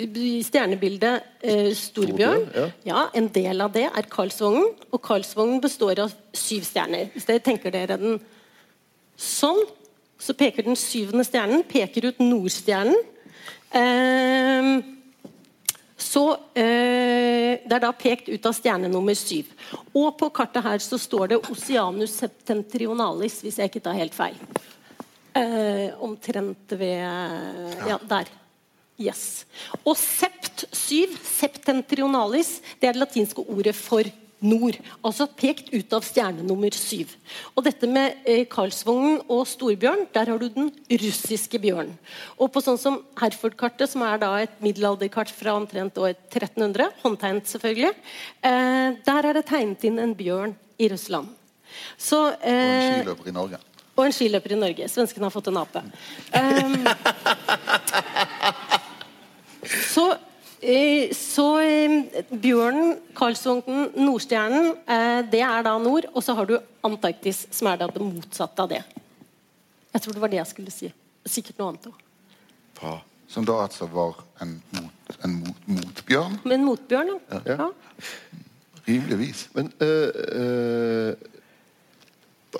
[0.00, 2.46] stjernebildet eh, storbjørn.
[2.54, 2.68] Ja.
[2.88, 7.10] Ja, En del av det er Karlsvognen, og Karlsvognen består av syv stjerner.
[7.12, 8.20] Hvis dere tenker dere den
[9.20, 9.60] sånn,
[10.20, 12.96] så peker den syvende stjernen peker ut Nordstjernen.
[13.72, 14.72] Eh,
[16.10, 16.24] så
[16.58, 19.50] eh, Det er da pekt ut av stjerne nummer syv.
[19.94, 24.38] Og på kartet her så står det Oceanus septentrionalis, hvis jeg ikke tar helt feil.
[25.38, 28.30] Eh, omtrent ved Ja, der.
[29.00, 29.46] Yes.
[29.86, 34.04] Og sept syv, septentrionalis, det er det latinske ordet for
[34.40, 34.78] nord.
[35.04, 37.12] Altså pekt ut av stjerne nummer syv.
[37.54, 40.70] Og dette med eh, Karlsvognen og Storbjørn, der har du den
[41.02, 41.96] russiske bjørnen.
[42.40, 47.50] Og på sånn som Herford-kartet, som er da et middelalderkart fra omtrent år 1300, håndtegnet
[47.50, 47.92] selvfølgelig,
[48.42, 51.28] eh, der er det tegnet inn en bjørn i Russland.
[51.96, 53.60] Så, Og en eh, skiløper i Norge.
[53.96, 54.88] og en skiløper i Norge.
[54.90, 55.84] Svenskene har fått en ape.
[56.40, 56.86] Um,
[59.92, 60.29] så eh,
[61.16, 66.08] så eh, bjørnen, Karlsvognen, Nordstjernen, eh, det er da nord.
[66.12, 68.82] Og så har du Antarktis, som er da det motsatte av det.
[69.90, 70.90] Jeg tror det var det jeg skulle si.
[71.24, 72.04] Sikkert noe annet òg.
[72.80, 72.98] Bra.
[73.30, 77.40] Som da altså var en, mot, en mot, motbjørn, En motbjørn, ja.
[77.46, 77.56] Ja.
[77.56, 77.68] ja.
[78.88, 79.44] rimeligvis.
[79.54, 81.12] Men uh, uh,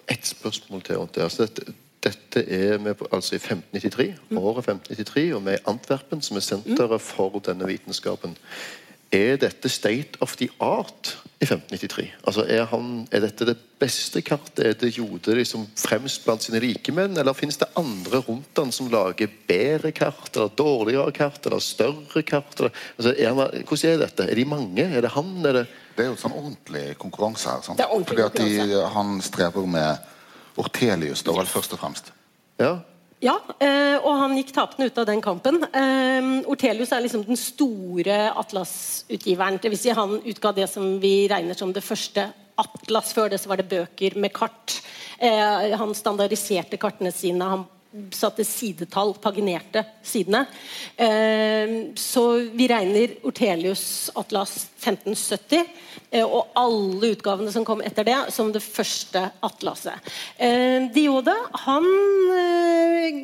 [0.06, 1.00] ett spørsmål til.
[1.26, 6.22] Altså, dette, dette er vi altså i 1593, året 1593, og vi er i Antwerpen,
[6.24, 8.36] som er senteret for denne vitenskapen.
[9.10, 12.12] Er dette state of the art i 1593?
[12.22, 14.60] Altså, er, han, er dette det beste kartet?
[14.62, 17.18] Er det Jode liksom fremst blant sine rikemenn?
[17.18, 22.22] Eller finnes det andre rundt han som lager bedre kart, eller dårligere kart, eller større
[22.22, 22.54] kart?
[22.60, 24.28] Eller, altså, er han, hvordan er dette?
[24.30, 24.86] Er de mange?
[24.86, 25.34] Er det han?
[25.42, 27.66] Er det Det er jo sånn ordentlig konkurranse her.
[27.66, 27.82] Sant?
[27.82, 28.94] Det er ordentlig Fordi at de, konkurranse.
[28.94, 30.10] han strever med
[30.58, 32.10] Ortelius, da vel først og fremst.
[32.60, 32.78] Ja?
[33.20, 35.60] Ja, eh, og han gikk tapende ut av den kampen.
[35.76, 39.60] Eh, Ortelius er liksom den store atlasutgiveren.
[39.60, 39.82] Dvs.
[39.82, 43.12] Si han utga det som vi regner som det første atlas.
[43.16, 44.78] Før det så var det bøker med kart.
[45.18, 47.44] Eh, han standardiserte kartene sine.
[47.44, 47.66] Han
[48.10, 50.44] satte sidetall, paginerte sidene.
[50.96, 55.64] Eh, så vi regner Ortelius atlas 1570
[56.10, 60.12] eh, og alle utgavene som kom etter det, som det første atlaset.
[60.38, 61.86] Dioda Diode han
[62.36, 63.22] eh,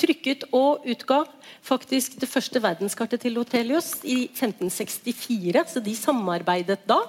[0.00, 1.22] trykket og utga
[1.64, 7.00] faktisk det første verdenskartet til Ortelius i 1564, så de samarbeidet da.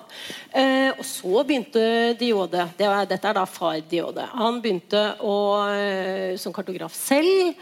[0.53, 4.27] Eh, og så begynte Diode det var, Dette er da far Diode.
[4.37, 5.37] Han begynte å,
[5.73, 7.55] eh, som kartograf selv,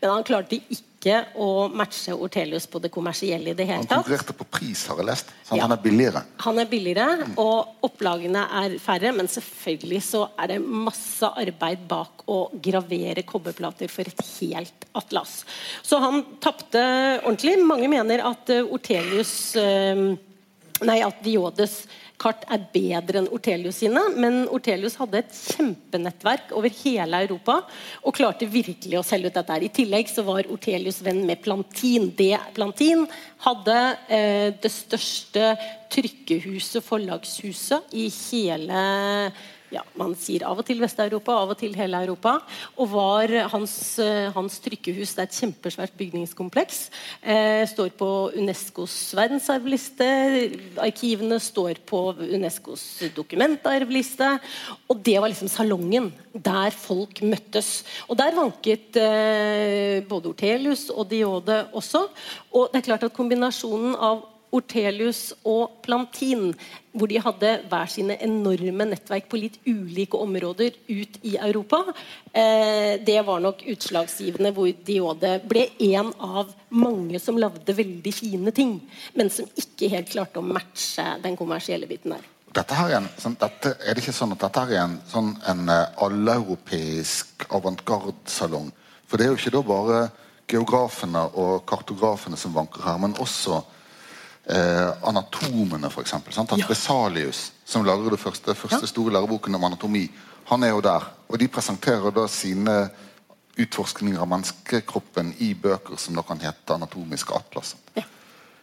[0.00, 0.89] men han klarte ikke
[1.40, 3.94] å matche Ortelius på det kommersielle i det hele tatt.
[3.94, 5.32] Han konkurrerte på pris, har jeg lest.
[5.48, 5.62] så Ja.
[5.62, 6.22] Han er billigere.
[6.44, 7.06] Han er billigere,
[7.40, 13.88] og opplagene er færre, men selvfølgelig så er det masse arbeid bak å gravere kobberplater
[13.88, 15.44] for et helt atlas.
[15.82, 16.80] Så han tapte
[17.24, 17.56] ordentlig.
[17.64, 20.16] Mange mener at eh, Ortelius eh,
[20.80, 21.82] Nei, at Diodes
[22.20, 27.60] kart er bedre enn Ortelius sine, men Ortelius hadde et kjempenettverk over hele Europa
[28.04, 29.52] og klarte virkelig å selge ut dette.
[29.52, 29.64] her.
[29.64, 32.10] I tillegg så var Ortelius venn med Plantin.
[32.16, 33.06] Det Plantin
[33.46, 33.78] hadde
[34.08, 35.54] eh, det største
[35.90, 38.84] trykkehuset, forlagshuset, i hele
[39.70, 42.36] ja, Man sier av og til Vest-Europa, av og til hele Europa.
[42.76, 46.90] Og var hans, eh, hans trykkehus det er et kjempesvært bygningskompleks.
[47.22, 50.08] Eh, står på Unescos verdensarvliste.
[50.78, 54.40] Arkivene står på Unescos dokumentarvliste.
[54.88, 57.84] Og det var liksom salongen der folk møttes.
[58.08, 62.08] Og der vanket eh, både Ortelius og Diode også.
[62.52, 66.50] Og det er klart at kombinasjonen av Ortelius og Plantin,
[66.92, 71.84] hvor de hadde hver sine enorme nettverk på litt ulike områder ut i Europa.
[72.32, 78.54] Eh, det var nok utslagsgivende hvor Diode ble en av mange som lagde veldig fine
[78.56, 78.76] ting,
[79.14, 82.26] men som ikke helt klarte å matche den kommersielle biten der.
[82.50, 84.96] Dette her er, en, sånn, dette, er det ikke sånn at dette her er en,
[85.06, 88.72] sånn, en eh, alleuropeisk avantgarde-salong?
[89.06, 90.00] For det er jo ikke da bare
[90.50, 93.60] geografene og kartografene som vanker her, men også
[94.46, 96.14] eh, anatomene, f.eks.
[96.14, 96.66] At Ja.
[96.68, 100.10] Vesalius, som lager det første, første store læreboken om anatomi,
[100.44, 101.12] han er jo der.
[101.28, 102.90] Og de presenterer da sine
[103.58, 107.76] utforskninger av menneskekroppen i bøker som da kan hete anatomiske atlas.
[107.96, 108.02] Ja.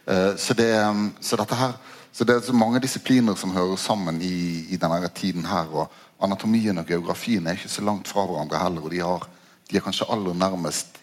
[0.08, 1.74] Eh, Så, det, um, så her
[2.18, 5.68] så det er så mange disipliner som hører sammen i, i denne tiden her.
[5.70, 8.82] Og anatomien og geografien er ikke så langt fra hverandre heller.
[8.82, 9.28] Og de, har,
[9.70, 10.98] de er kanskje aller nærmest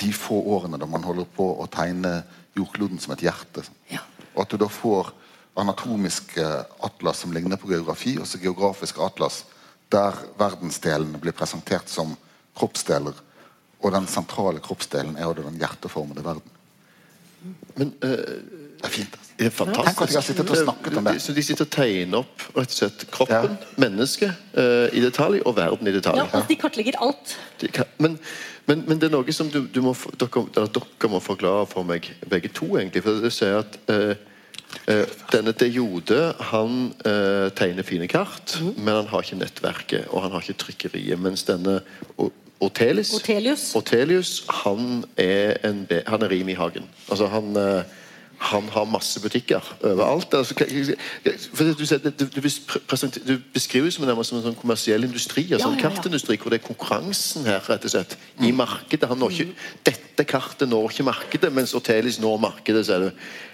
[0.00, 2.24] de få årene da man holder på å tegne
[2.56, 3.64] jordkloden som et hjerte.
[3.92, 4.00] Ja.
[4.34, 5.12] Og at du da får
[5.58, 6.44] anatomiske
[6.86, 9.42] atlas som ligner på geografi, og så geografiske atlas
[9.92, 12.14] der verdensdelene blir presentert som
[12.58, 13.16] kroppsdeler.
[13.80, 16.54] Og den sentrale kroppsdelen er jo den hjerteformede verden.
[17.78, 18.10] Men uh,
[18.78, 19.14] Det er fint.
[19.14, 19.34] altså.
[19.38, 19.86] det er fantastisk.
[19.86, 21.14] Tenk at jeg har sittet og snakket om det.
[21.22, 25.56] Så de sitter og tegner opp rett og slett kroppen, mennesket, uh, i detalj, og
[25.56, 26.18] verden i detalj.
[26.20, 27.36] Ja, altså, de kartlegger alt.
[27.62, 28.18] De kan- Men,
[28.68, 32.10] men, men det er noe som du, du må, dere, dere må forklare for meg,
[32.28, 32.74] begge to.
[32.76, 34.12] egentlig, for det sier at eh,
[34.92, 36.18] eh, Denne de Jode
[36.50, 38.74] han eh, tegner fine kart, mm.
[38.76, 41.16] men han har ikke nettverket og han har ikke trykkeriet.
[41.20, 41.80] Mens denne
[42.58, 43.12] Ortelius.
[43.78, 44.32] Ortelius
[44.64, 46.88] han er, en, han er rim i hagen.
[47.08, 47.97] Altså han eh,
[48.38, 50.34] han har masse butikker overalt.
[50.34, 50.64] Altså, du,
[51.24, 51.84] du,
[52.20, 52.40] du,
[53.26, 54.06] du beskriver det som,
[54.38, 55.48] en sånn kommersiell industri.
[55.52, 55.88] altså en ja.
[55.88, 58.14] kartindustri hvor det er konkurransen her rett og slett
[58.46, 59.10] i markedet.
[59.10, 62.86] Han når ikke, dette kartet når ikke markedet, mens Ortelis når markedet.
[62.86, 63.10] sier du.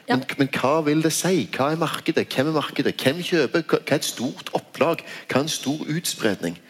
[0.09, 1.47] Men, men hva vil det si?
[1.49, 2.27] Hva er markedet?
[2.29, 2.95] Hvem er markedet?
[3.01, 3.65] Hvem kjøper?
[3.65, 5.01] Hva er et stort opplag?
[5.31, 6.61] Hva er en stor utspredning?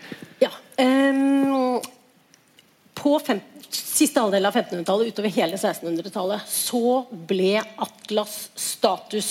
[0.43, 0.55] Ja.
[0.79, 1.83] um,
[2.95, 3.41] på fem,
[3.75, 9.31] siste halvdel av 1500-tallet utover hele 1600-tallet så ble Atlas status.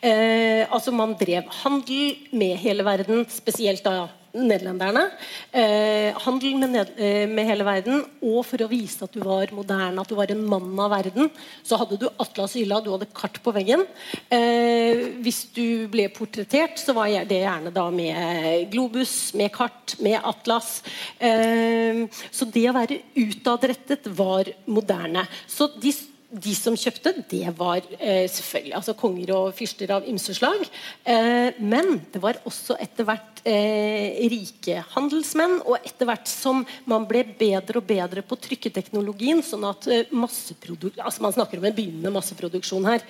[0.00, 5.04] Eh, altså Man drev handel med hele verden, spesielt da nederlenderne.
[5.52, 8.04] Eh, handel med, ned, eh, med, hele verden.
[8.22, 11.30] Og for å vise at du var moderne, at du var en mann av verden,
[11.62, 13.84] så hadde du atlas Ylla, du hadde kart på veggen.
[14.30, 20.20] Eh, hvis du ble portrettert, så var det gjerne da med globus, med kart, med
[20.22, 20.82] atlas.
[21.18, 25.26] Eh, så det å være utadrettet var moderne.
[25.48, 25.92] Så de
[26.32, 30.62] de som kjøpte, det var eh, selvfølgelig altså konger og fyrster av ymse slag.
[31.04, 35.58] Eh, men det var også etter hvert eh, rike handelsmenn.
[35.66, 41.26] Og etter hvert som man ble bedre og bedre på trykketeknologien, sånn at eh, altså
[41.26, 43.04] Man snakker om en begynnende masseproduksjon her.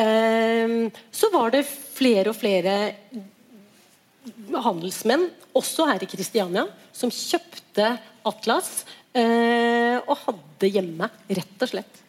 [0.00, 2.76] Eh, så var det flere og flere
[4.64, 6.64] handelsmenn, også her i Kristiania,
[6.96, 7.92] som kjøpte
[8.26, 8.80] Atlas
[9.12, 12.02] eh, og hadde hjemme, rett og slett.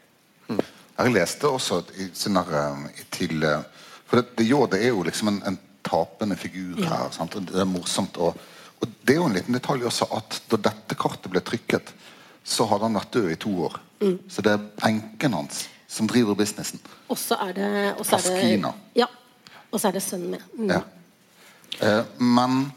[0.98, 2.40] Jeg leste også i, sånn
[3.14, 3.66] til eh,
[4.08, 4.48] For det, det,
[4.80, 6.90] er jo liksom en, en tapende figur ja.
[6.90, 7.12] her.
[7.16, 7.38] Sant?
[7.48, 8.18] Det er morsomt.
[8.18, 8.38] Og,
[8.80, 11.94] og, det er jo en liten detalj også at da dette kartet ble trykket,
[12.48, 13.78] så hadde han vært død i to år.
[14.02, 14.18] Mm.
[14.32, 16.82] Så det er enken hans som driver businessen.
[17.08, 17.70] Og så er det
[18.02, 18.74] Paskina.
[18.96, 19.08] Ja.
[19.72, 20.44] Og så er det sønnen min.
[20.56, 20.74] Mm.
[20.74, 20.82] Ja.
[21.84, 22.68] Eh, men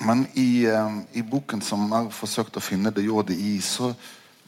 [0.00, 3.90] men i, eh, i, boken som jeg forsøkte å finne det Jodi i, så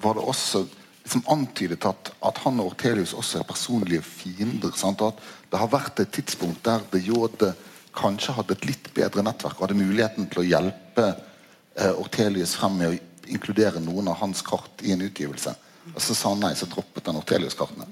[0.01, 0.63] var det også
[1.03, 4.73] liksom antydet at, at, han og Ortelius også er personlige fiender.
[4.79, 5.03] Sant?
[5.03, 7.53] At det har vært et tidspunkt der de Jode
[7.97, 12.79] kanskje hadde et litt bedre nettverk og hadde muligheten til å hjelpe eh, Ortelius frem
[12.79, 15.53] med å inkludere noen av hans kart i en utgivelse.
[15.93, 17.89] Og så sa han nei, så droppet han Ortelius-kartene.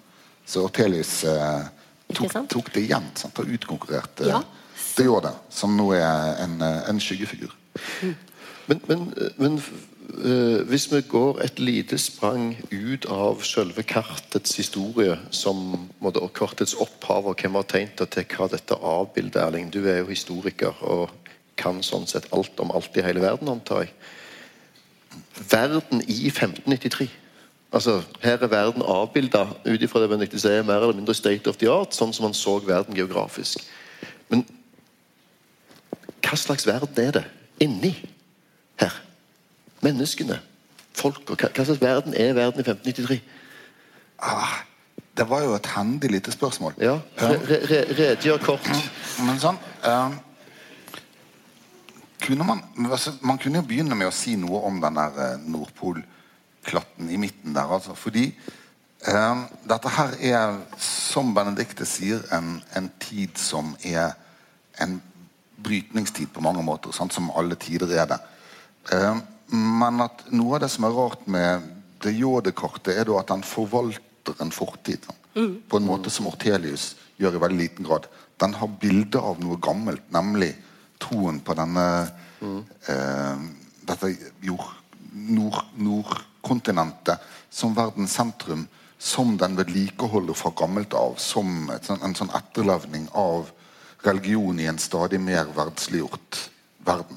[0.46, 1.68] Så Ortelius eh,
[2.14, 3.38] tok, tok, det igjen sant?
[3.42, 4.40] og utkonkurrerte ja.
[4.96, 7.54] de Jode, som nå er en, eh, en skyggefigur.
[8.00, 8.16] Mm.
[8.70, 9.70] Men, men, men uh,
[10.70, 16.74] hvis vi går et lite sprang ut av selve kartets historie, som måtte, og kartets
[16.74, 20.76] opphav, og hvem har tegnet det til hva dette avbilder, Erling Du er jo historiker
[20.82, 21.10] og
[21.60, 23.94] kan sånn sett alt om alt i hele verden, antar jeg.
[25.50, 27.10] Verden i 1593
[27.70, 31.58] Altså, Her er verden avbilda ut ifra det Benedicte sier, mer eller mindre state of
[31.60, 33.62] the art, sånn som man så verden geografisk.
[34.26, 34.42] Men
[36.18, 37.22] hva slags verden er det
[37.62, 37.92] inni
[38.80, 38.96] her?
[39.84, 40.40] Menneskene.
[40.96, 41.36] Folka.
[41.36, 43.20] Hva, hva slags verden er verden i 1593?
[44.20, 44.58] Ah,
[45.16, 46.74] det var jo et hendig lite spørsmål.
[46.80, 48.68] Ja, Redegjør kort.
[49.24, 50.18] Men sånn um,
[52.20, 55.44] kunne man, altså, man kunne jo begynne med å si noe om den der uh,
[55.50, 57.72] Nordpolklatten i midten der.
[57.72, 58.28] Altså, fordi
[59.08, 64.12] um, dette her er, som Benedicte sier, en, en, tid som er
[64.80, 65.00] en
[65.64, 66.92] brytningstid på mange måter.
[66.96, 67.16] Sant?
[67.16, 68.20] Som alle tider er det.
[68.92, 69.20] Uh,
[69.52, 71.68] men at noe av det som er rart med
[72.04, 75.04] det Jode-kartet, er at den forvalter en fortid.
[75.34, 75.62] Mm.
[75.68, 78.08] På en måte som Ortelius gjør i veldig liten grad.
[78.40, 80.54] Den har bilde av noe gammelt, nemlig
[81.00, 81.86] troen på denne
[82.40, 82.60] mm.
[82.92, 83.46] eh,
[83.90, 84.12] dette
[84.44, 84.66] jord,
[85.12, 88.66] nord, nordkontinentet som verdens sentrum,
[89.00, 93.48] som den vedlikeholder fra gammelt av, som et, en sånn etterlevning av
[94.04, 96.44] religion i en stadig mer verdsliggjort
[96.84, 97.16] verden.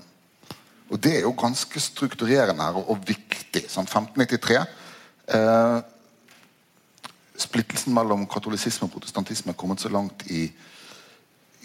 [0.93, 3.65] Og det er jo ganske strukturerende her og, viktig.
[3.71, 4.59] Sånn 1593
[5.33, 5.79] eh,
[7.43, 10.45] Splittelsen mellom katolisisme og protestantisme er kommet så langt i,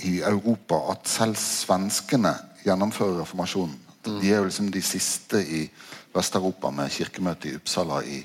[0.08, 2.32] i Europa at selv svenskene
[2.64, 3.76] gjennomfører reformasjonen.
[4.06, 4.16] Mm.
[4.22, 5.66] De er jo liksom de siste i
[6.14, 8.22] Vest-Europa med kirkemøtet i Uppsala i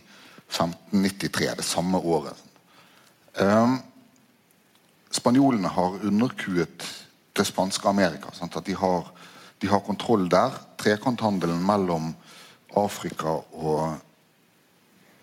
[0.47, 2.39] 1593, det samme året.
[3.41, 3.81] Um,
[5.11, 6.87] spanjolene har underkuet
[7.35, 8.31] det spanske Amerika.
[8.37, 8.55] Sant?
[8.55, 9.11] At de har
[9.63, 10.51] de har kontroll der.
[10.75, 12.09] Trekanthandelen mellom
[12.75, 13.93] Afrika og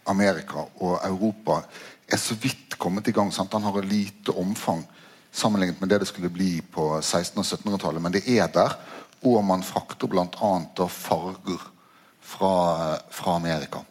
[0.08, 1.58] Amerika og Europa
[2.08, 3.28] er så vidt kommet i gang.
[3.36, 3.52] Sant?
[3.52, 4.80] Den har et lite omfang
[5.30, 8.02] sammenlignet med det det skulle bli på 1600- og 1700-tallet.
[8.02, 8.78] Men det er der,
[9.28, 10.88] og man frakter bl.a.
[10.88, 11.68] farger
[12.20, 13.84] fra, fra, Amerika.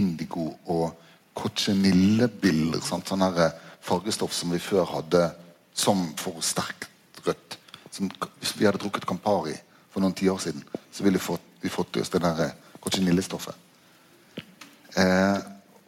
[0.00, 0.94] Indigo og
[1.36, 2.80] cochenillebiller.
[2.80, 3.04] Sånn
[3.84, 5.28] fargestoff som vi før hadde
[5.76, 6.88] som for sterkt
[7.26, 7.58] rødt.
[7.92, 8.08] Som,
[8.40, 9.60] hvis vi hadde drukket Campari
[9.90, 13.54] for noen tiår siden, så ville vi fått, vi oss det der cochinillestoffet.
[14.96, 15.38] Eh,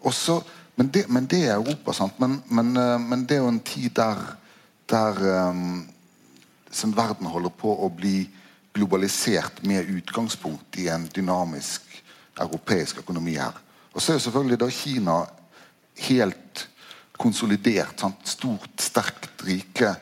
[0.03, 0.43] også,
[0.75, 2.19] men, det, men, det, er Europa, sant?
[2.21, 4.21] Men, men, eh, men, det er jo en tid der,
[4.91, 5.89] der um,
[6.71, 8.27] som verden holder på å bli
[8.73, 11.85] globalisert med utgangspunkt i en dynamisk
[12.41, 13.57] europeisk økonomi her.
[13.93, 15.17] Og så er jo selvfølgelig da Kina
[16.09, 16.67] helt
[17.21, 18.01] konsolidert.
[18.01, 18.25] Sant?
[18.29, 19.93] Stort, sterkt rike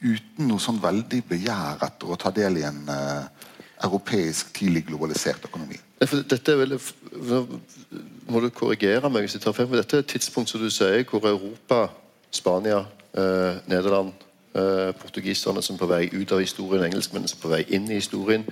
[0.00, 3.39] uten noe sånn veldig begjær etter å ta del i en uh,
[3.84, 5.78] europeisk, tidlig globalisert økonomi.
[6.00, 6.76] Dette er vel,
[8.28, 10.70] må du korrigere meg hvis jeg tar feil, for dette er et tidspunkt som du
[10.72, 11.86] sier, hvor Europa,
[12.30, 14.12] Spania, eh, Nederland,
[14.54, 17.90] eh, portugiserne som er på vei ut av historien, engelskmennene som er på vei inn
[17.90, 18.46] i historien,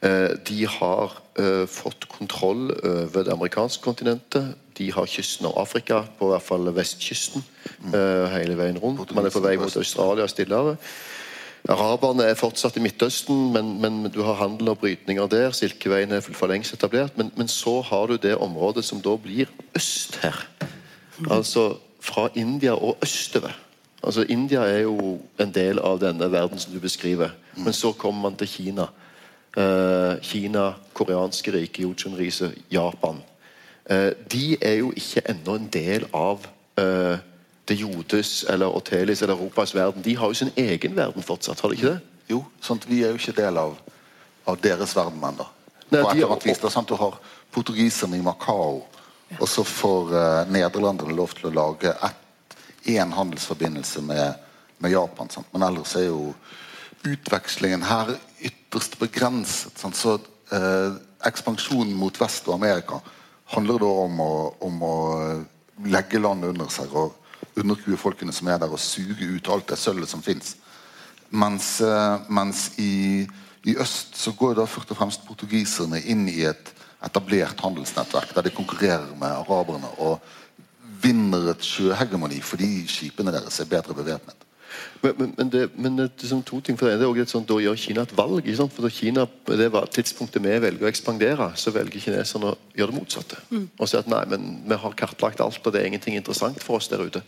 [0.00, 4.54] Eh, de har eh, fått kontroll over det amerikanske kontinentet.
[4.78, 7.42] De har kysten av Afrika, på hvert fall vestkysten,
[7.90, 9.10] eh, hele veien rundt.
[9.14, 10.78] Man er på vei mot Australia og Stillehavet.
[11.68, 15.52] Araberne er fortsatt i Midtøsten, men, men du har handel og brytninger der.
[15.52, 17.18] Silkeveien er for lengst etablert.
[17.20, 20.46] Men, men, så har du det området som da blir øst her.
[21.30, 23.52] Altså fra India og østover.
[24.02, 27.34] Altså India er jo en del av denne verden som du beskriver.
[27.56, 28.88] Men så kommer man til Kina.
[29.58, 33.20] Uh, Kina, koreanske riket, Jojun-riset, Japan.
[33.90, 36.46] Uh, de er jo ikke ennå en del av
[36.80, 37.18] uh,
[37.68, 40.02] det Jodes eller Ortelis eller Europas verden.
[40.02, 42.00] De har jo sin egen verden fortsatt, har de ikke det?
[42.28, 43.74] Jo, sånn vi er jo ikke del av,
[44.48, 45.46] av deres verden ennå.
[45.88, 47.18] Sant, Du har
[47.52, 48.84] portugiserne i Macao,
[49.28, 49.38] ja.
[49.40, 51.94] og så får uh, Nederlandene lov til å lage
[52.88, 54.40] én handelsforbindelse med,
[54.78, 55.30] med Japan.
[55.32, 55.48] Sant?
[55.52, 56.32] Men ellers er jo
[57.08, 58.14] utvekslingen her
[58.44, 59.76] ytterst begrenset.
[59.80, 59.96] Sant?
[59.96, 60.18] Så
[60.52, 60.96] uh,
[61.28, 63.00] ekspansjonen mot vest og Amerika
[63.52, 64.96] handler da om å, om å
[65.88, 66.92] legge landet under seg.
[66.92, 67.16] og
[67.60, 70.56] underkue folkene som er der, og suge ut alt det sølvet som fins.
[71.30, 73.26] Mens, eh, mens i,
[73.64, 76.72] i, øst så går da først og fremst portugiserne inn i et
[77.04, 80.18] etablert handelsnettverk der de konkurrerer med araberne og
[81.02, 84.47] vinner et sjøhegemoni fordi skipene deres er bedre bevæpnet.
[85.02, 86.98] Men, men, men, det, men det, liksom to ting for det.
[86.98, 88.40] det er også et sånt, Da gjør Kina et valg.
[88.42, 88.74] Ikke sant?
[88.74, 92.94] For da Kina, det var tidspunktet vi velger å ekspandere, så velger kineserne å gjøre
[92.94, 93.40] det motsatte.
[93.50, 93.68] Mm.
[93.78, 96.80] Og si at nei, men vi har kartlagt alt, og det er ingenting interessant for
[96.80, 97.22] oss der ute.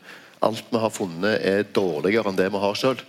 [0.45, 3.01] Alt vi har funnet, er dårligere enn det vi har sjøl.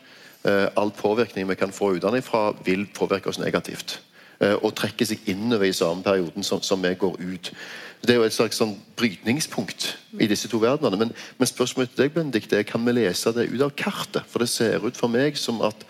[0.43, 3.99] Eh, all påvirkning vi kan få utenfra, vil påvirke oss negativt.
[4.41, 7.51] Eh, og trekker seg innover i samme perioden som, som vi går ut.
[8.01, 10.97] Det er jo et slags sånn brytningspunkt i disse to verdenene.
[10.97, 14.25] Men, men spørsmålet til deg, Benedikt, er kan vi lese det ut av kartet?
[14.31, 15.85] For det ser ut for meg som at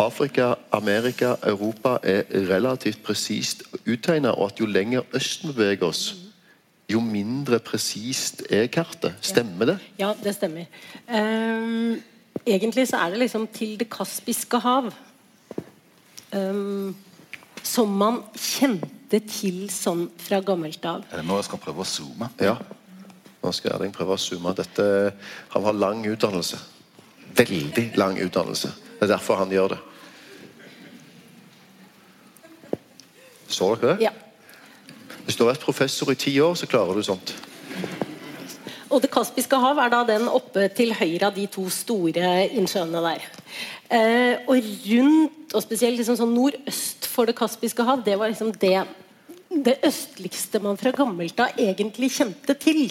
[0.00, 6.06] Afrika, Amerika, Europa er relativt presist uttegna, og at jo lenger øst vi beveger oss,
[6.88, 9.20] jo mindre presist er kartet.
[9.20, 9.78] Stemmer det?
[10.00, 10.64] Ja, det stemmer.
[11.12, 12.00] Um,
[12.46, 14.94] egentlig så er det liksom til Det kaspiske hav.
[16.32, 16.96] Um,
[17.62, 21.04] som man kjente til sånn fra gammelt av.
[21.10, 22.28] Er det nå jeg skal prøve å zoome?
[22.42, 22.56] Ja.
[23.42, 24.54] Nå skal Erling prøve å zoome.
[24.58, 24.84] Dette,
[25.54, 26.60] han har lang utdannelse.
[27.38, 28.70] Veldig lang utdannelse.
[28.98, 29.80] Det er derfor han gjør det.
[33.52, 34.08] Så dere det?
[34.08, 34.12] Ja.
[35.26, 37.34] Hvis du har vært professor i ti år, så klarer du sånt.
[38.92, 43.00] Og Det kaspiske hav er da den oppe til høyre av de to store innsjøene
[43.06, 43.24] der.
[43.92, 48.52] Eh, og rundt, og spesielt liksom sånn nordøst for Det kaspiske hav, det var liksom
[48.56, 48.80] det
[49.52, 52.86] det østligste man fra gammelt av egentlig kjente til.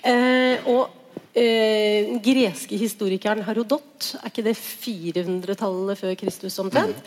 [0.00, 0.88] Eh, og
[1.36, 7.02] eh, greske historikeren Harodot, er ikke det 400-tallet før Kristus omtrent?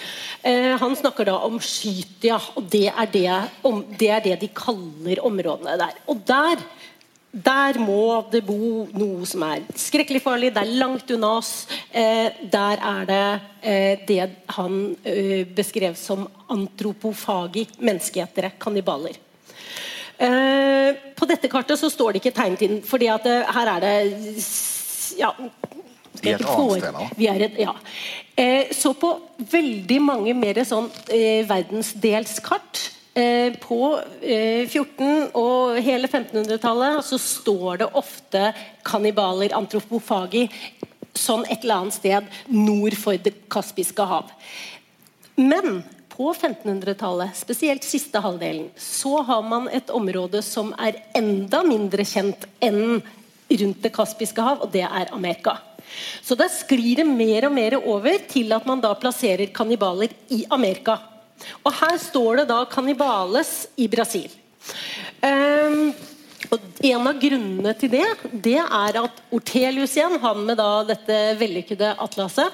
[0.46, 3.26] Eh, han snakker da om Skytia, og det er det,
[3.68, 5.98] om, det er det de kaller områdene der.
[6.12, 6.62] Og der
[7.32, 11.66] der må det bo noe som er skrekkelig farlig, det er langt unna oss.
[11.88, 13.24] Eh, der er det
[13.64, 14.22] eh, det
[14.58, 14.78] han
[15.08, 19.16] eh, beskrev som antropofagi, menneskeetere, kannibaler.
[20.22, 23.86] Eh, på dette kartet så står det ikke tegnet inn, fordi at eh, her er
[23.86, 23.96] det
[25.18, 25.32] ja,
[26.22, 27.08] vi er et annet sted nå.
[27.48, 27.74] Et, ja.
[28.36, 29.16] Eh, så på
[29.52, 30.92] veldig mange mer sånn
[31.48, 38.44] verdensdelskart på 1400- eh, og hele 1500-tallet så står det ofte
[38.88, 40.46] kannibaler, antropofagi,
[41.18, 44.32] sånn et eller annet sted nord for Det kaspiske hav.
[45.36, 52.08] Men på 1500-tallet, spesielt siste halvdelen, så har man et område som er enda mindre
[52.08, 53.02] kjent enn
[53.52, 55.58] rundt Det kaspiske hav, og det er Amerika.
[56.24, 60.46] Så da sklir det mer og mer over til at man da plasserer kannibaler i
[60.48, 61.00] Amerika.
[61.64, 64.32] Og her står det da 'kannibales' i Brasil.
[65.22, 65.94] Um,
[66.52, 71.18] og En av grunnene til det det er at Ortelius igjen, han med da dette
[71.40, 72.52] vellykkede atlaset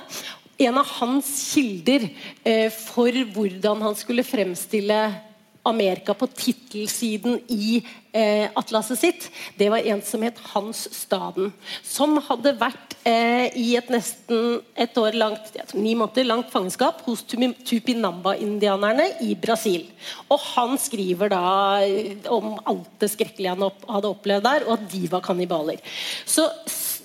[0.59, 2.09] En av hans kilder
[2.43, 5.26] eh, for hvordan han skulle fremstille
[5.67, 7.81] Amerika på tittelsiden i
[8.15, 9.27] eh, atlaset sitt,
[9.59, 11.51] det var en som het Hans Staden.
[11.85, 17.23] Som hadde vært eh, i et nesten et år langt, ni måneder langt fangenskap hos
[17.27, 19.87] Tupinamba-indianerne i Brasil.
[20.31, 21.45] Og han skriver da
[21.85, 25.83] eh, om alt det skrekkelige han opp, hadde opplevd der, og at de var kannibaler.
[26.25, 26.49] Så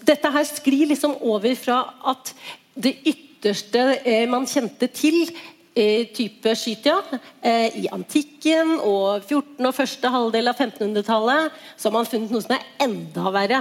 [0.06, 1.82] dette her sklir liksom over fra
[2.12, 2.32] at
[2.74, 5.26] det ytterste eh, man kjente til,
[5.74, 6.98] type skytia
[7.40, 9.64] eh, i antikken og 14.
[9.64, 13.60] og første halvdel av 1500-tallet, så har man funnet noe som er enda verre.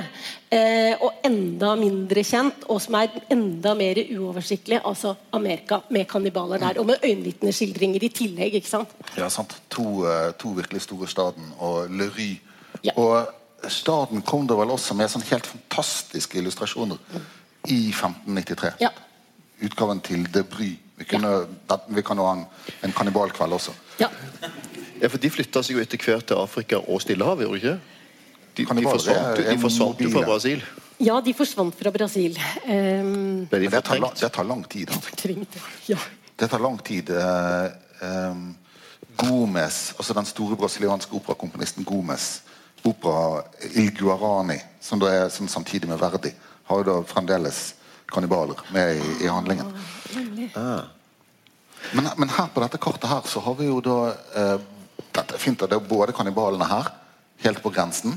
[0.52, 4.82] Eh, og enda mindre kjent, og som er enda mer uoversiktlig.
[4.84, 6.82] Altså Amerika med kannibaler der.
[6.82, 8.60] Og med øyenvitneskildringer i tillegg.
[8.60, 8.92] ikke sant?
[9.18, 9.56] Ja, sant.
[9.70, 12.32] To, eh, to virkelig store Staden og Le Ry.
[12.84, 12.92] Ja.
[12.98, 16.98] Og Staden kom det vel også med sånn helt fantastiske illustrasjoner
[17.70, 18.74] i 1593.
[18.82, 18.90] Ja.
[19.62, 20.74] Utgaven til De Bry.
[21.02, 21.32] Vi, kunne,
[21.98, 22.46] vi kan jo ha en,
[22.86, 23.74] en kannibalkveld også.
[24.02, 24.12] ja.
[25.02, 28.02] Ja, for De flytta seg jo etter hvert til Afrika og Stillehavet, gjorde de ikke?
[28.54, 30.24] De, de forsvant, de forsvant jo fra.
[30.28, 30.62] Brasil.
[31.02, 32.36] Ja, de forsvant fra Brasil.
[32.68, 34.92] Um, Ble Men det tar, lang, det tar lang tid.
[34.92, 35.48] da.
[35.96, 35.98] ja.
[36.38, 37.10] Det tar lang tid.
[37.10, 37.66] Eh,
[38.06, 38.52] ehm,
[39.18, 42.44] Gomes, altså den store brasilianske operakomponisten Gomes,
[42.86, 43.42] opera
[43.74, 46.32] Il Guarani, som da er sånn samtidig med Verdi,
[46.70, 47.72] har jo da fremdeles
[48.12, 49.72] kannibaler med i, i handlingen.
[51.94, 53.96] Men, men her på dette kartet her så har vi jo da
[54.38, 54.58] eh,
[55.12, 56.88] Dette er fint, at det er både kannibalene her,
[57.44, 58.14] helt på grensen.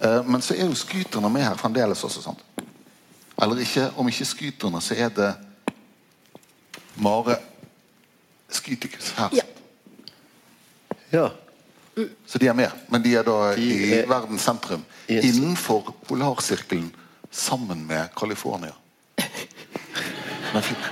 [0.00, 2.22] Eh, men så er jo skyterne med her fremdeles også.
[2.24, 2.40] sant?
[3.42, 5.32] Eller ikke, om ikke skyterne, så er det
[6.96, 7.36] Mare
[8.48, 9.34] Skytikus her.
[9.36, 9.42] Ja.
[11.12, 11.26] Ja.
[12.26, 14.84] Så de er med, men de er da De i er- verdens sentrum.
[15.08, 16.88] Innenfor polarsirkelen
[17.30, 18.72] sammen med California.
[20.56, 20.86] Men, fint.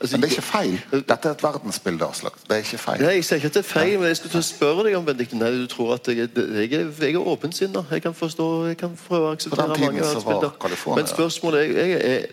[0.00, 0.76] Altså, men det er ikke feil.
[1.08, 2.06] Dette er et verdensbilde.
[2.08, 2.38] Aslak.
[2.48, 3.02] Det er ikke feil.
[3.04, 4.96] Nei, Jeg sier ikke at det er feil, men jeg skulle til å spørre deg
[4.96, 5.36] om Benedikte.
[5.36, 7.82] Nei, du tror at jeg, er- jeg, er, jeg er åpensinna.
[7.90, 10.96] Jeg kan forstå, jeg kan prøve å akseptere mange verdensbilder.
[10.96, 12.26] Men spørsmålet er, jeg er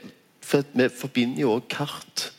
[0.47, 2.29] for Vi forbinder jo også kart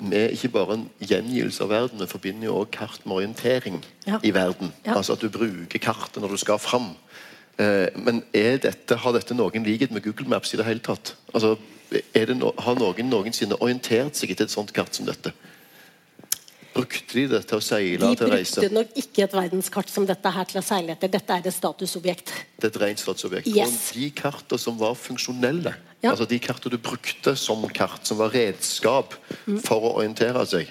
[0.00, 4.18] med ikke bare en gjengivelse av verden, vi forbinder jo også kart med orientering Ja.
[4.22, 4.72] i verden.
[4.84, 4.96] Ja.
[4.96, 6.90] Altså at du bruker kartet når du skal fram.
[7.58, 11.14] Eh, men er dette, har dette noen likhet med Google Maps i det hele tatt?
[11.34, 11.56] Altså, er
[12.34, 15.32] no, har noen noensinne orientert seg etter et sånt kart som dette?
[16.74, 18.58] Brukte de det til å seile, De til reise?
[18.60, 21.08] brukte nok ikke et verdenskart som dette her til å seile etter.
[21.12, 22.32] Dette er et statusobjekt.
[22.58, 23.46] Det er et rent statusobjekt.
[23.46, 23.76] Yes.
[23.92, 26.10] Og de kartene som var funksjonelle, Ja.
[26.10, 29.14] altså de kartene du brukte som kart, som var redskap
[29.46, 29.60] Mm.
[29.62, 30.66] for å orientere seg,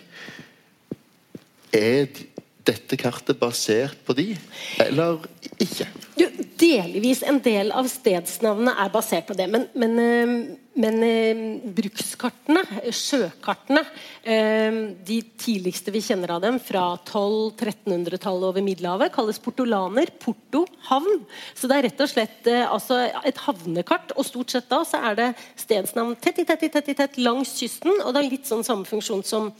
[1.74, 2.28] er de-
[2.66, 4.38] dette kartet basert på de,
[4.80, 5.20] eller
[5.60, 5.88] ikke?
[6.18, 9.50] Jo, delvis en del av stedsnavnene er basert på det.
[9.50, 11.42] Men, men, eh, men eh,
[11.78, 13.84] brukskartene, sjøkartene,
[14.26, 20.10] eh, de tidligste vi kjenner av dem, fra 1200-1300-tallet over Middelhavet, kalles portolaner.
[20.24, 21.22] Porto, havn.
[21.54, 24.16] Så det er rett og slett eh, altså et havnekart.
[24.18, 25.30] Og stort sett da så er det
[25.62, 27.94] stedsnavn tett i tett i tett tett langs kysten.
[28.02, 29.52] Og det er litt sånn samme funksjon som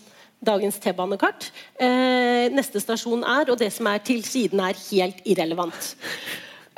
[0.44, 1.50] dagens T-banekart.
[1.78, 5.94] Eh, neste stasjon er, og det som er til siden, er helt irrelevant.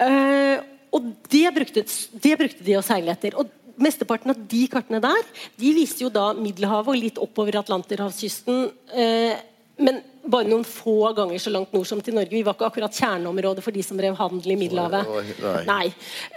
[0.04, 0.60] Eh,
[0.96, 1.84] og det brukte,
[2.24, 3.40] det brukte de å seile etter.
[3.40, 3.50] Og
[3.82, 5.24] Mesteparten av de kartene der
[5.60, 8.70] de viste jo da Middelhavet og litt oppover Atlanterhavskysten.
[8.96, 9.36] Eh,
[9.84, 12.34] men bare noen få ganger så langt nord som til Norge.
[12.34, 15.36] Vi var ikke akkurat kjerneområdet for de som drev handel i Middelhavet.
[15.68, 15.90] Nei.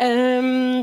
[0.04, 0.82] Ehm,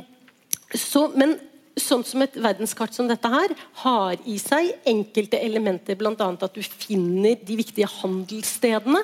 [0.71, 1.35] så, men
[1.75, 3.51] sånn som et verdenskart som dette her
[3.83, 6.15] har i seg enkelte elementer, bl.a.
[6.15, 9.01] at du finner de viktige handelsstedene.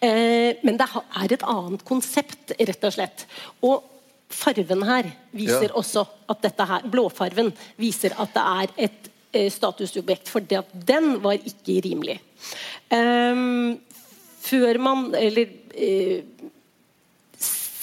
[0.00, 3.26] Eh, men det er et annet konsept, rett og slett.
[3.62, 3.93] Og
[4.34, 5.74] farven her viser Ja.
[5.80, 10.76] også at dette her, blåfarven viser at det er et eh, statusobjekt, for det at
[10.86, 12.20] den var ikke rimelig.
[12.92, 13.78] Um,
[14.44, 16.22] før man Eller eh,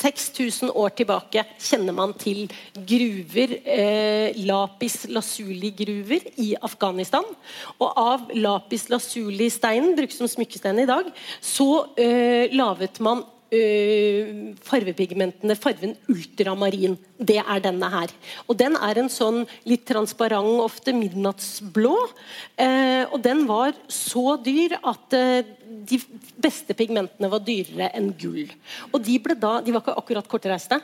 [0.02, 7.26] 6000 år tilbake kjenner man til gruver, eh, lapis lazuli-gruver i Afghanistan.
[7.78, 15.58] Og av lapis lazuli-steinen, brukes som smykkestein i dag, så eh, laget man eh, farvepigmentene,
[15.60, 16.98] farven ultramarin.
[17.22, 18.14] Det er denne her.
[18.48, 21.96] Og den er en sånn litt transparent, ofte midnattsblå.
[22.58, 25.42] Uh, og den var så dyr at uh,
[25.92, 26.00] de
[26.42, 28.50] beste pigmentene var dyrere enn gull.
[28.92, 30.80] Og de ble da, de var ikke akkurat kortreiste.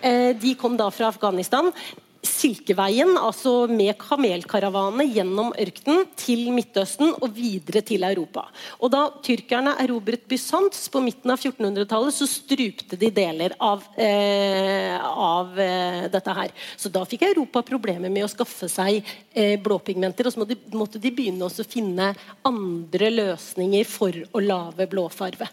[0.00, 1.70] Eh, de kom da fra Afghanistan.
[2.22, 8.44] Silkeveien, altså med kamelkaravane gjennom ørkenen til Midtøsten og videre til Europa.
[8.78, 14.94] Og Da tyrkerne erobret Bysants på midten av 1400-tallet, så strupte de deler av, eh,
[15.02, 16.54] av eh, dette her.
[16.78, 19.02] Så da fikk Europa problemer med å skaffe seg
[19.34, 20.30] eh, blåpigmenter.
[20.30, 22.12] Og så måtte de, måtte de begynne å finne
[22.46, 25.50] andre løsninger for å lage blåfarve.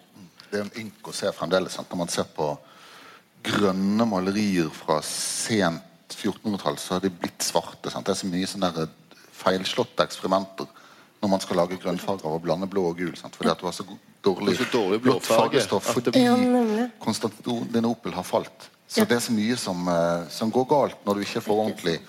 [0.52, 1.82] Det er en ynk å se fremdeles.
[1.82, 2.54] Når man ser på
[3.42, 7.92] grønne malerier fra sent 1400-tall, så har de blitt svarte.
[7.92, 8.06] Sant?
[8.06, 8.88] Det er så mye sånne
[9.40, 10.68] feilslåtte eksperimenter
[11.22, 13.16] når man skal lage grønnfarger og blande blå og gul.
[13.20, 13.36] Sant?
[13.36, 13.86] Fordi at du har så
[14.24, 16.36] dårlig, så dårlig blått fargestoff fordi Ja.
[17.00, 18.70] Konstantinopel har falt.
[18.88, 19.06] Så Ja.
[19.06, 22.00] det er så mye som, eh, som går galt når du ikke får ordentlig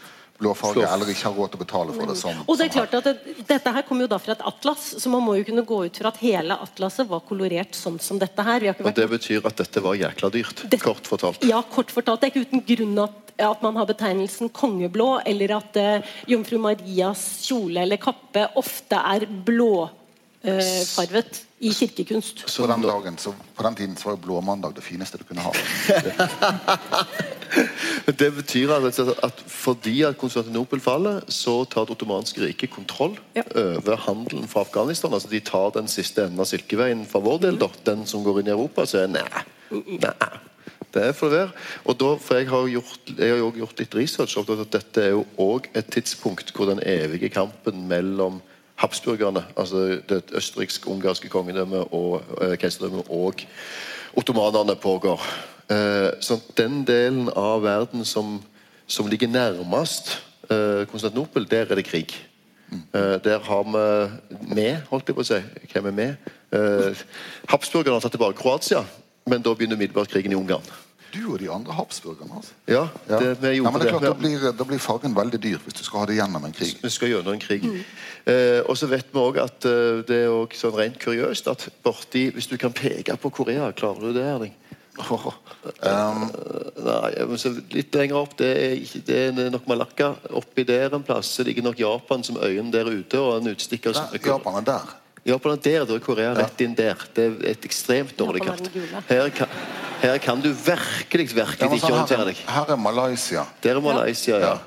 [0.40, 2.16] blåfarge eller ikke har råd til å betale for det.
[2.20, 3.14] Som, Og det er klart at det,
[3.48, 5.96] Dette her kommer jo da fra et atlas, så man må jo kunne gå ut
[6.02, 8.60] fra at hele atlaset var kolorert sånn som dette her.
[8.60, 10.64] Vi har ikke Og det betyr at dette var jækla dyrt.
[10.70, 11.44] Det- Kort fortalt.
[11.44, 12.20] Ja, kort fortalt.
[12.20, 16.58] Det er ikke uten grunn at, at man har betegnelsen kongeblå, eller at uh, jomfru
[16.60, 19.26] Marias kjole eller kappe ofte er
[20.44, 22.46] blåfarvet i kirkekunst.
[22.56, 25.44] på, den dagen, så, på den tiden så var jo blåmandag det fineste du kunne
[25.44, 25.52] ha.
[28.20, 33.42] Det betyr altså at fordi at Konstantinopel faller, så tar det ottomanske riket kontroll Ja.
[33.54, 35.12] over handelen fra Afghanistan.
[35.12, 38.40] Altså De tar den siste enden av Silkeveien for vår del, da, den som går
[38.40, 38.86] inn i Europa.
[38.86, 39.26] Så er nei,
[39.70, 40.30] nei.
[40.90, 41.52] Det er for det være.
[41.84, 44.38] Og da, for jeg har, gjort, jeg har gjort litt research.
[44.38, 48.40] at Dette er jo òg et tidspunkt hvor den evige kampen mellom
[48.80, 53.44] habsburgerne, altså det østerriksk-ungarske kongedømmet og eh, keiserdømmet, og
[54.16, 55.20] ottomanerne pågår.
[55.70, 58.38] Eh, så den delen av verden som,
[58.86, 60.16] som ligger nærmest
[60.50, 62.16] eh, Konstantinopel, der er det krig.
[62.72, 65.40] Eh, der har vi med, holdt jeg på å si.
[65.72, 66.30] Hvem er med?
[66.54, 67.04] Eh,
[67.50, 68.84] Habsburgerne har tatt tilbake Kroatia,
[69.28, 70.64] men da begynner umiddelbart krigen i Ungarn.
[71.10, 72.38] Du og de andre habsburgerne.
[72.38, 72.52] Altså.
[72.70, 74.18] Ja, det, vi ja, gjorde men det er klart, da det.
[74.22, 76.76] blir, da blir fargen veldig dyr hvis du skal ha det gjennom en krig.
[76.82, 77.66] Vi skal gjennom en krig.
[78.30, 81.66] Eh, og så vet vi òg at eh, det er også sånn rent kuriøst at
[81.82, 84.54] borti Hvis du kan peke på Korea, klarer du det, Erling?
[85.00, 85.30] Oh.
[85.80, 86.26] Um.
[86.84, 90.10] nei, så litt lenger opp Det er, ikke, det er nok Malakka.
[90.36, 93.20] Oppi der en plass det ligger nok Japan som øyen der ute.
[93.20, 94.96] Og en utstikker som Der, Japan er der.
[95.30, 97.00] Japan er der, da er Korea rett inn der.
[97.14, 98.70] Det er et ekstremt dårlig kart.
[99.08, 99.52] Her kan,
[100.02, 102.42] her kan du virkelig, virkelig ikke håndtere deg.
[102.46, 103.44] er, her er Malaysia.
[103.62, 104.58] Der er Malaysia, ja.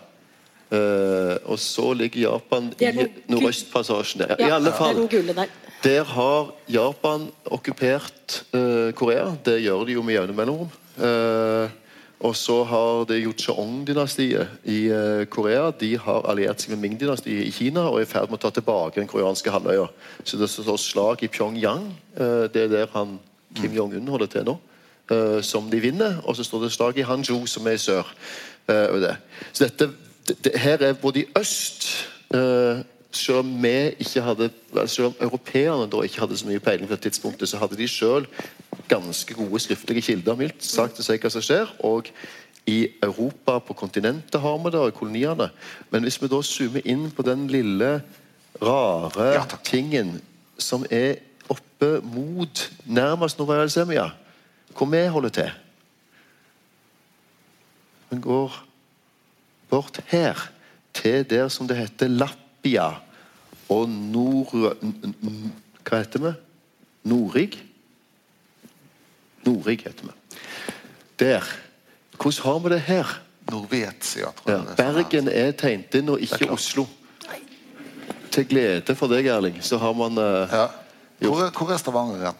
[0.73, 4.35] Uh, og så ligger Japan i nordøstpassasjen der.
[4.39, 5.03] Ja, I alle fall.
[5.83, 6.03] der.
[6.03, 9.35] Har Japan okkupert uh, Korea.
[9.45, 10.71] Det gjør de jo med jevne mellomrom.
[10.97, 11.69] Uh,
[12.23, 14.79] og så har det Jocheong-dynastiet i
[15.27, 18.45] Korea De har alliert seg med Ming-dynastiet i Kina og er i ferd med å
[18.45, 19.89] ta tilbake den koreanske halvøya.
[20.23, 21.89] Så det står slag i Pyongyang.
[22.15, 23.19] eh, det er der han
[23.55, 24.55] Kim Jong-un holder til nå.
[25.11, 26.21] Eh, som de vinner.
[26.23, 28.15] Og så står det slag i Hanzhou, som er i sør.
[28.67, 29.15] eh, det.
[29.53, 29.89] Så dette,
[30.27, 34.49] det, her er både i øst eh, selv om vi ikke hadde
[34.87, 37.87] selv om europeerne da ikke hadde så mye peiling på det tidspunktet, så hadde de
[37.87, 38.25] selv
[38.89, 41.69] ganske gode skriftlige kilder mildt sagt å si hva som skjer.
[41.85, 42.09] Og
[42.65, 45.49] i Europa, på kontinentet, har vi det, og i koloniene.
[45.91, 48.01] Men hvis vi da zoomer inn på den lille,
[48.61, 50.21] rare Ja, tingen
[50.57, 51.17] som er
[51.49, 54.09] oppe mot nærmest Novaya Zemlya,
[54.77, 55.51] hvor vi holder til
[58.09, 58.57] Men går
[59.69, 60.37] bort her,
[60.93, 62.91] til der som det heter Lappia
[63.69, 64.53] og Nord...
[65.83, 66.33] Hva heter vi?
[67.09, 67.49] Norig?
[69.47, 70.37] Norig heter vi.
[71.19, 71.49] Der.
[72.21, 73.19] Hvordan har vi det her?
[73.51, 74.61] Norvetia, tror jeg.
[74.61, 74.75] her.
[74.77, 76.51] Bergen er tegnet inn, og ikke.
[76.53, 76.85] Oslo.
[78.31, 80.67] Til glede for deg, Erling, så har man uh, Ja.
[81.23, 82.39] Hvor, er, hvor er Stavanger igjen?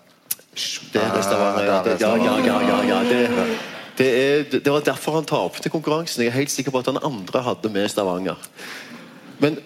[0.53, 1.63] Det er Stavanger.
[1.65, 2.99] Ja, er det, ja, ja, ja, ja, ja.
[3.09, 3.21] Det,
[3.97, 6.23] det, er, det var derfor han tapte konkurransen.
[6.23, 8.37] Jeg er helt sikker på at han andre hadde med Stavanger.
[9.39, 9.57] Men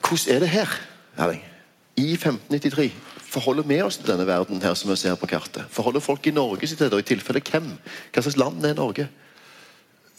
[0.00, 0.78] hvordan er det her,
[1.16, 1.44] Erling?
[1.96, 2.92] I 1593
[3.26, 5.64] forholder vi oss til denne verden her som vi ser på kartet?
[5.72, 7.72] Forholder folk i Norge seg til det, og i tilfelle hvem?
[8.12, 9.08] Hva slags land er Norge?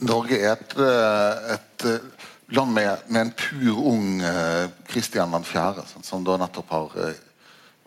[0.05, 5.85] Norge er et, eh, et eh, land med, med en pur ung eh, Kristian 4.,
[5.93, 7.23] sånn, som da nettopp har eh,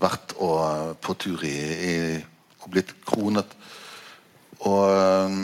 [0.01, 1.57] vært og, på tur i,
[1.91, 1.95] i
[2.65, 3.55] og blitt kronet.
[4.69, 5.39] Og eh,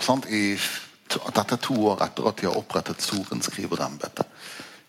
[0.00, 0.54] sant, i,
[1.10, 4.26] Dette er to år etter at de har opprettet sorenskriverembetet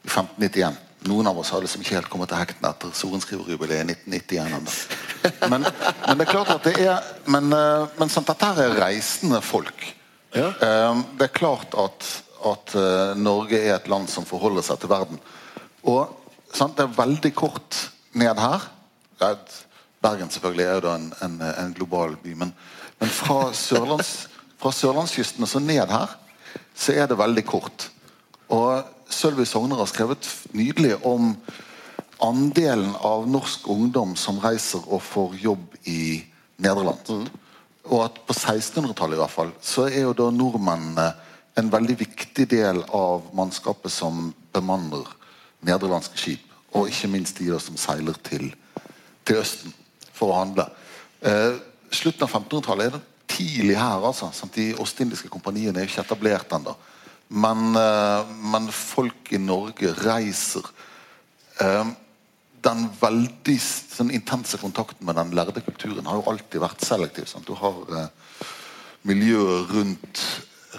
[0.06, 0.78] i 1591.
[1.10, 4.70] Noen av oss har liksom ikke helt kommet til hekten etter sorenskriverjubileet i 1991.
[5.50, 8.78] Men, men det er klart at det er Men, eh, men sant, dette her er
[8.86, 9.88] reisende folk.
[10.36, 10.52] Ja.
[10.54, 12.12] Eh, Det er klart at,
[12.48, 12.76] at
[13.18, 15.20] Norge er et land som forholder seg til verden.
[15.84, 16.06] Og
[16.54, 17.82] sant, det er veldig kort
[18.18, 18.70] ned her.
[19.22, 19.38] Er
[20.02, 22.34] Bergen selvfølgelig er jo da en, en, en global by.
[22.34, 22.54] Men,
[23.00, 26.16] men fra, sørlands, fra sørlandskysten og så ned her,
[26.74, 27.92] så er det veldig kort.
[28.50, 30.26] Og Sølvi Sogner har skrevet
[30.58, 31.36] nydelig om
[32.22, 36.24] andelen av norsk ungdom som reiser og får jobb i
[36.62, 37.30] Nederland.
[37.90, 41.12] Og at på 1600-tallet i hvert fall, så er jo da nordmennene
[41.60, 45.06] en veldig viktig del av mannskapet som bemanner
[45.68, 46.48] nederlandske skip.
[46.74, 48.48] Og ikke minst de som seiler til,
[49.26, 49.74] til Østen
[50.14, 50.68] for å handle.
[51.22, 51.58] Eh,
[51.92, 53.02] slutten av 1500-tallet er det
[53.32, 54.06] tidlig her.
[54.06, 54.32] altså.
[54.34, 54.56] Sant?
[54.56, 56.76] De ostindiske kompaniene er jo ikke etablert ennå.
[57.32, 60.66] Men, eh, men folk i Norge reiser.
[61.60, 61.92] Eh,
[62.62, 67.28] den veldig sånn, intense kontakten med den lærde kulturen har jo alltid vært selektiv.
[67.30, 67.48] Sant?
[67.48, 68.50] Du har eh,
[69.10, 70.26] miljøet rundt,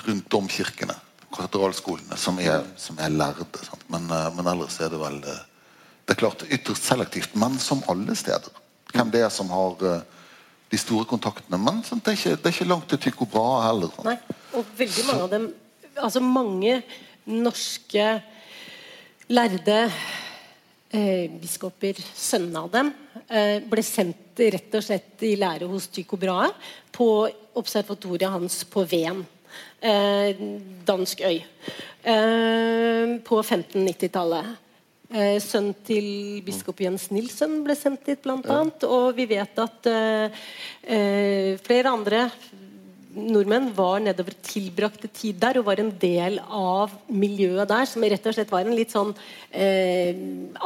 [0.06, 0.98] rundt domkirkene.
[1.32, 3.46] katedralskolene som er, som er lærde.
[3.64, 3.82] Sant?
[3.88, 5.40] Men, eh, men ellers er det vel eh,
[6.12, 8.52] Det er klart ytterst selektivt, men som alle steder.
[8.92, 10.00] Hvem det er som har eh,
[10.68, 11.56] de store kontaktene.
[11.56, 12.02] Men sant?
[12.04, 13.94] Det, er ikke, det er ikke langt til Tycho Brahe heller.
[14.04, 14.18] Nei,
[14.52, 15.46] og veldig mange av dem
[16.02, 16.74] Altså mange
[17.32, 18.04] norske
[19.32, 19.78] lærde
[20.92, 22.90] eh, biskoper, sønnene av dem,
[23.28, 26.50] eh, ble sendt rett og slett i lære hos Tycho Brahe
[26.92, 27.06] på
[27.56, 29.24] observatoriet hans på Ven.
[29.80, 30.44] Eh,
[30.88, 31.40] dansk øy.
[32.04, 34.52] Eh, på 1590-tallet.
[35.12, 38.84] Eh, sønnen til biskop Jens Nilsen ble sendt dit, annet.
[38.88, 40.42] Og vi vet at eh,
[40.88, 42.26] eh, flere andre
[43.12, 48.26] nordmenn var nedover tilbrakte tid der og var en del av miljøet der, som rett
[48.28, 49.12] og slett var en litt sånn
[49.52, 50.16] eh,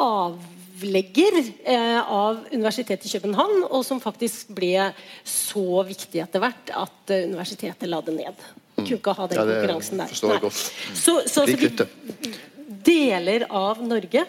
[0.07, 4.93] avlegger eh, av Universitetet i København, og som faktisk ble
[5.27, 8.51] så viktig etter hvert at eh, universitetet la det ned.
[8.77, 9.41] Kunne ikke ha den Mm.
[9.41, 10.13] Ja, det konkurransen der.
[10.15, 10.61] forstår jeg godt.
[10.61, 11.89] Så, så, så vi, lytte.
[12.87, 14.25] Deler av Norge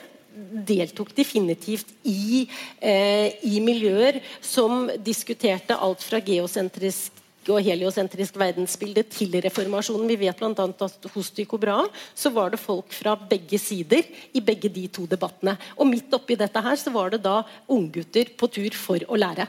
[0.67, 2.47] deltok definitivt i,
[2.79, 10.09] eh, i miljøer som diskuterte alt fra geosentrisk og heliosentrisk verdensbilde til reformasjonen.
[10.09, 10.65] Vi vet bl.a.
[10.67, 14.03] at hos Tycho Brahe så var det folk fra begge sider
[14.33, 15.57] i begge de to debattene.
[15.77, 17.41] Og midt oppi dette her så var det da
[17.71, 19.47] unggutter på tur for å lære.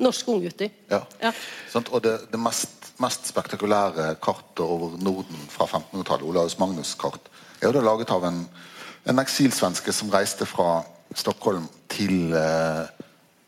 [0.00, 0.72] Norske unggutter.
[0.90, 1.02] Ja.
[1.20, 1.32] Ja.
[1.80, 7.30] Og det, det mest, mest spektakulære kartet over Norden fra 1500-tallet, Olaus Magnus' kart,
[7.60, 8.44] er det laget av en,
[9.04, 10.80] en eksilsvenske som reiste fra
[11.16, 12.84] Stockholm til eh,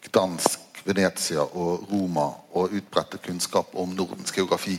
[0.09, 2.27] Gdansk, Venezia og Roma
[2.59, 4.75] og utbredte kunnskap om Nordens geografi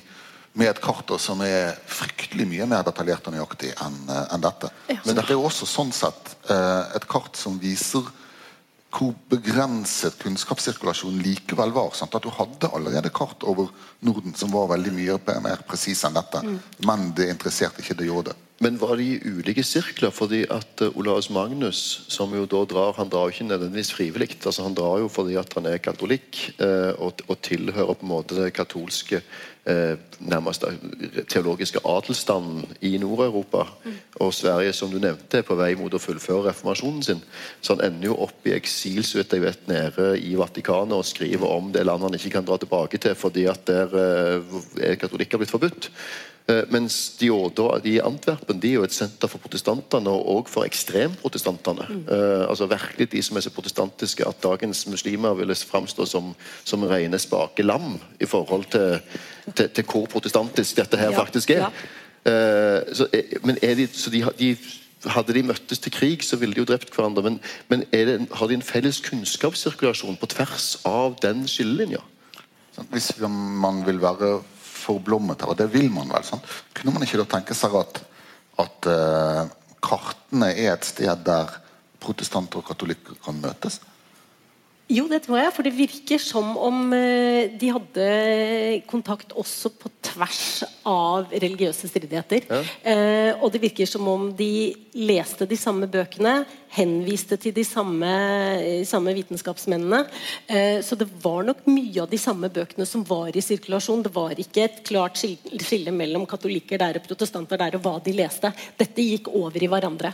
[0.59, 4.69] med et kart som er fryktelig mye mer detaljert og nøyaktig enn en enn dette.
[5.05, 8.05] Men dette er jo også sånn sett eh, et kart som viser
[8.93, 11.95] hvor begrenset kunnskapssirkulasjonen likevel var.
[11.97, 12.13] Sant?
[12.13, 13.71] At du hadde allerede kart over
[14.05, 16.43] Norden som var veldig mye mer presis enn dette.
[16.85, 18.35] Men det interesserte ikke de Jode.
[18.63, 20.13] Men var de i ulike sirkler?
[20.15, 24.37] Fordi at uh, Olaus Magnus, som jo da drar Han drar jo ikke nødvendigvis frivillig.
[24.45, 28.11] Altså, han drar jo fordi at han er katolikk eh, og, og tilhører på en
[28.11, 29.21] måte det katolske
[29.65, 33.65] eh, nærmest eh, teologiske adelsstanden i Nord-Europa.
[34.23, 37.23] Og Sverige, som du nevnte, er på vei mot å fullføre reformasjonen sin.
[37.61, 41.07] Så han ender jo opp i eksil så vidt jeg vet, nede i Vatikanet og
[41.07, 44.61] skriver om det landet han ikke kan dra tilbake til fordi at der eh,
[44.91, 45.91] er katolikker blitt forbudt.
[46.47, 50.25] Eh, Mens de, Oda- de i Antwerpen de er jo et senter for protestantene og
[50.41, 51.85] også for ekstremprotestantene.
[52.03, 56.33] Eh, altså virkelig de som er så protestantiske at dagens muslimer ville framstå som,
[56.67, 58.99] som rene spake lam i forhold til,
[59.55, 61.63] til, til hvor protestantisk dette her Ja, faktisk er.
[61.63, 61.71] ja.
[62.25, 63.07] Eh, så,
[63.43, 64.57] men er de, så de, de,
[65.05, 67.23] hadde de møttes til krig, så ville de jo drept hverandre.
[67.23, 67.39] Men,
[67.71, 71.99] men er det, har de en felles kunnskapssirkulasjon på tvers av den skillelinja?
[72.91, 74.41] Hvis man vil være
[74.83, 76.47] forblommet her, og det vil man vel, sant?
[76.75, 78.01] kunne man ikke da tenke seg at,
[78.63, 79.41] at uh,
[79.83, 81.57] kartene er et sted der
[82.03, 83.79] protestanter og katolikker kan møtes?
[84.93, 88.07] Jo, det tror jeg, for det virker som om eh, de hadde
[88.89, 92.45] kontakt også på tvers av religiøse stridigheter.
[92.83, 98.09] Eh, og det virker som om de leste de samme bøkene, henviste til de samme,
[98.59, 100.03] eh, samme vitenskapsmennene.
[100.47, 104.03] Eh, så det var nok mye av de samme bøkene som var i sirkulasjon.
[104.03, 108.13] Det var ikke et klart skille mellom katolikker der og protestanter der, og hva de
[108.13, 108.53] leste.
[108.77, 110.13] Dette gikk over i hverandre.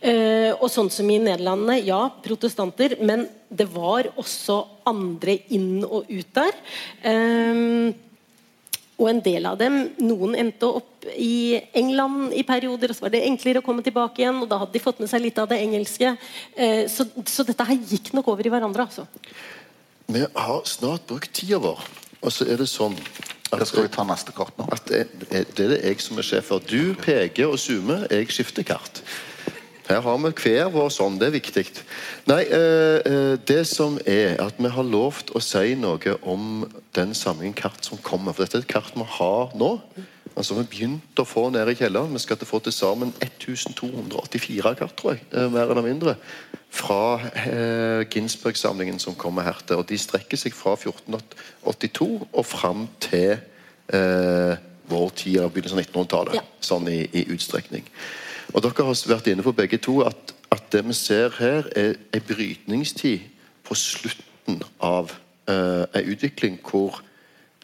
[0.00, 6.08] Eh, og sånn som i Nederlandene, ja, protestanter, men det var også andre inn og
[6.10, 6.52] ut der.
[7.06, 7.94] Ehm,
[8.96, 13.12] og en del av dem, noen endte opp i England i perioder, og så var
[13.12, 15.50] det enklere å komme tilbake igjen, og da hadde de fått med seg litt av
[15.50, 16.14] det engelske.
[16.56, 19.04] Eh, så, så dette her gikk nok over i hverandre, altså.
[20.08, 21.84] Vi har snart brukt tida vår,
[22.22, 24.64] og så er det sånn at, Da skal vi ta neste kart nå.
[24.74, 26.58] at det, er- det er det jeg som er sjef for.
[26.66, 29.02] Du peker og zoomer, jeg skifter kart.
[29.86, 31.62] Her har vi hver vår sånn, det er viktig.
[32.26, 36.66] Nei, eh, eh, det som er at vi har lovt å si noe om
[36.96, 38.34] den samlingen kart som kommer.
[38.34, 39.70] For dette er et kart vi har nå.
[40.36, 42.12] Altså Vi begynte å få nede i kjelleren.
[42.12, 45.22] Vi skal til få til sammen 1284 kart, tror jeg.
[45.32, 46.16] eh, Mer eller mindre.
[46.68, 49.78] Fra eh, Ginsberg-samlingen som kommer her til.
[49.78, 53.38] Og de strekker seg fra 1482 og fram til
[53.88, 54.56] eh,
[54.90, 56.34] vår tid, av begynnelsen av 1900-tallet.
[56.34, 56.44] Ja.
[56.60, 57.86] Sånn i, i utstrekning.
[58.54, 61.96] Og dere har vært inne på begge to at, at det vi ser her, er
[62.14, 63.26] en brytningstid
[63.66, 65.10] på slutten av
[65.50, 67.00] uh, en utvikling hvor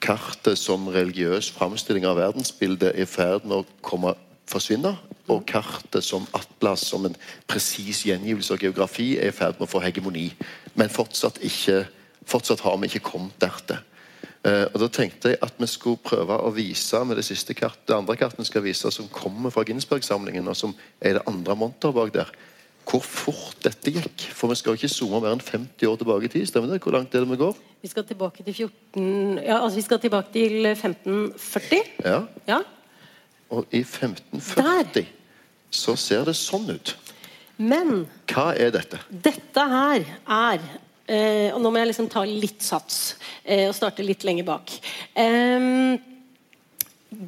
[0.02, 4.16] kartet som religiøs framstilling av verdensbildet er i ferd med å komme
[4.50, 4.96] forsvinne,
[5.30, 7.14] og kartet som atlas, som en
[7.48, 10.26] presis gjengivelse av geografi, er i ferd med å få hegemoni.
[10.74, 11.84] Men fortsatt, ikke,
[12.28, 13.78] fortsatt har vi ikke kommet dertil.
[14.44, 17.78] Eh, og Da tenkte jeg at vi skulle prøve å vise med det siste kart,
[17.86, 21.54] det andre kartet vi skal vise, som kommer fra Ginsberg-samlingen, og som er det andre
[21.56, 22.32] monteret bak der,
[22.84, 24.24] hvor fort dette gikk.
[24.34, 26.48] For vi skal jo ikke zoome mer enn 50 år tilbake i tid.
[26.50, 26.80] stemmer det?
[26.82, 27.54] Hvor langt er det vi går?
[27.82, 31.82] Vi skal tilbake til 14 Ja, altså vi skal tilbake til 1540.
[32.04, 32.62] Ja, Ja.
[33.52, 35.06] Og i 1540
[35.70, 36.96] så ser det sånn ut.
[37.58, 38.98] Men Hva er dette?
[39.12, 40.58] dette her er
[41.06, 44.72] eh, Og nå må jeg liksom ta litt sats eh, og starte litt lenger bak.
[45.14, 45.60] Eh,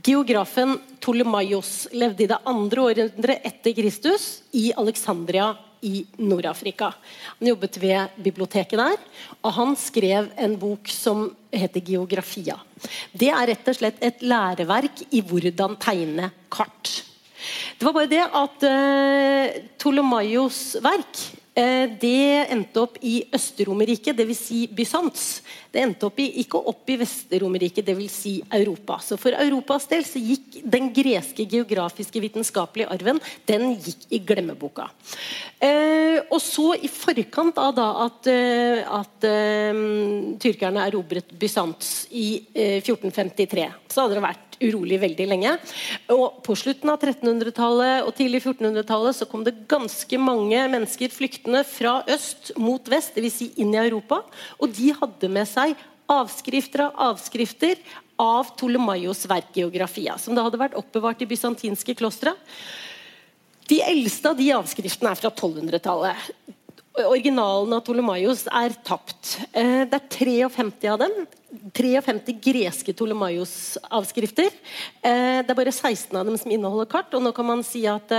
[0.04, 5.52] geografen Tolemaios levde i det andre århundret etter Kristus i Alexandria
[5.84, 6.94] i Nord-Afrika.
[7.38, 9.00] Han jobbet ved biblioteket der,
[9.44, 12.56] og han skrev en bok som heter Geografia.
[13.12, 17.02] Det er rett og slett et læreverk i hvordan tegne kart.
[17.76, 24.40] Det var bare det at uh, Tolemaios verk eh, det endte opp i Øst-Romerriket, dvs.
[24.48, 25.42] Si Bysants.
[25.74, 28.14] Det endte opp i, ikke opp i Vest-Romerriket, dvs.
[28.14, 29.00] Si Europa.
[29.02, 33.18] Så for Europas del så gikk den greske geografiske vitenskapelige arven
[33.48, 34.86] den gikk i glemmeboka.
[35.58, 39.82] Eh, og så i forkant av da at, eh, at eh,
[40.42, 45.54] tyrkerne erobret Bysants i eh, 1453, så hadde det vært urolig veldig lenge.
[46.14, 51.64] Og På slutten av 1300-tallet og tidlig 1400-tallet så kom det ganske mange mennesker flyktende
[51.66, 53.34] fra øst mot vest, dvs.
[53.34, 54.20] Si inn i Europa.
[54.60, 55.63] Og de hadde med seg
[56.10, 57.78] avskrifter av avskrifter
[58.20, 62.34] av Ptolemaios verk Geografia, som da hadde vært oppbevart i bysantinske klostre.
[63.70, 66.28] De eldste av de avskriftene er fra 1200-tallet.
[67.08, 69.38] Originalen av Ptolemaios er tapt.
[69.52, 70.08] Eh, Det er
[70.50, 71.26] 53 av dem.
[71.72, 74.52] 53 greske Ptolemaios-avskrifter.
[75.02, 77.14] Eh, Det er bare 16 av dem som inneholder kart.
[77.14, 78.12] Og nå kan man si at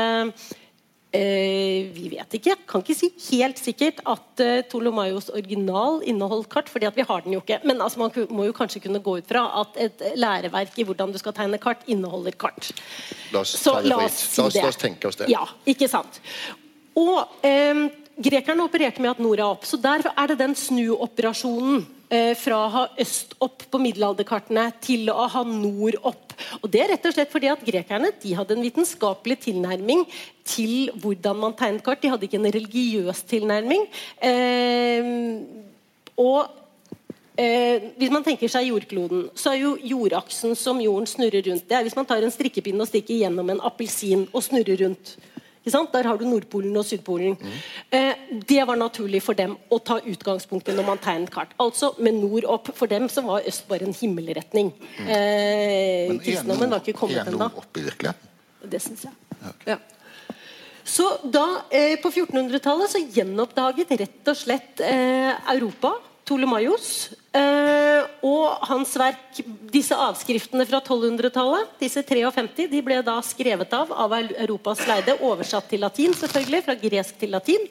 [1.16, 2.56] eh, eh, vi vet ikke.
[2.70, 3.10] Kan ikke si
[3.40, 7.62] helt sikkert at eh, Ptolemaios original inneholdt kart, fordi at vi har den jo ikke.
[7.66, 11.14] Men altså, man må jo kanskje kunne gå ut fra at et læreverk i hvordan
[11.14, 12.72] du skal tegne kart, inneholder kart.
[13.34, 14.64] La oss, Så la oss si la, oss, det.
[14.64, 15.30] la oss tenke oss det.
[15.32, 16.22] Ja, ikke sant.
[16.96, 19.68] Og eh, grekerne opererte med at nord er opp.
[19.68, 21.95] Så der er det den snuoperasjonen eh,
[22.40, 26.36] fra å ha øst opp på middelalderkartene til å ha nord opp.
[26.62, 30.04] Og det er rett og slett fordi at Grekerne de hadde en vitenskapelig tilnærming
[30.46, 32.04] til hvordan man tegnet kart.
[32.04, 33.88] De hadde ikke en religiøs tilnærming.
[34.22, 35.10] Eh,
[36.22, 36.62] og
[37.36, 41.66] Eh, hvis man tenker seg jordkloden, så er jo jordaksen som jorden snurrer rundt.
[41.68, 45.18] Det er hvis man tar en strikkepinne og stikker gjennom en appelsin og snurrer rundt.
[45.66, 47.38] Der har du Nordpolen og Sydpolen.
[47.92, 48.14] Eh,
[48.48, 51.56] det var naturlig for dem å ta utgangspunkt i når man tegnet kart.
[51.60, 52.70] Altså med nord opp.
[52.78, 54.72] For dem så var øst bare en himmelretning.
[55.08, 57.50] Eh, Men kristendommen var ikke kommet ennå.
[57.58, 58.30] oppe i virkeligheten?
[58.70, 59.14] Det syns jeg.
[59.68, 59.78] Ja.
[60.86, 65.96] Så da, eh, På 1400-tallet så gjenoppdaget rett og slett eh, Europa
[66.26, 67.14] Ptolemaios.
[67.36, 73.92] Eh, og hans verk, disse avskriftene fra 1200-tallet, disse 53, de ble da skrevet av
[73.94, 77.70] av Europas leide, oversatt til latin, selvfølgelig, fra gresk til latin.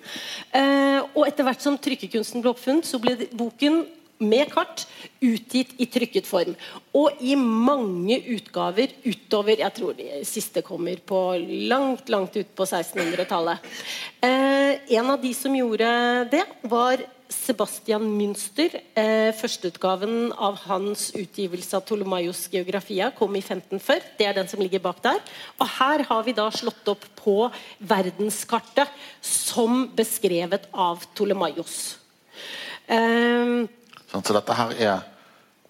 [0.54, 3.82] Eh, og etter hvert som trykkekunsten ble oppfunnet, så ble boken
[4.22, 4.84] med kart
[5.24, 6.54] utgitt i trykket form.
[6.94, 11.20] Og i mange utgaver utover Jeg tror de siste kommer på
[11.70, 13.58] langt, langt ut på 1600-tallet.
[14.22, 15.90] Eh, en av de som gjorde
[16.30, 17.02] det, var
[17.44, 18.72] Sebastian Münster.
[18.96, 24.16] Eh, Førsteutgaven av hans utgivelse av Ptolemaios geografia kom i 1540.
[24.18, 25.20] Det er den som ligger bak der.
[25.60, 27.36] Og her har vi da slått opp på
[27.78, 28.88] verdenskartet
[29.20, 31.96] som beskrevet av Ptolemaios.
[32.86, 33.64] Eh,
[34.14, 35.00] Sånn, så dette her er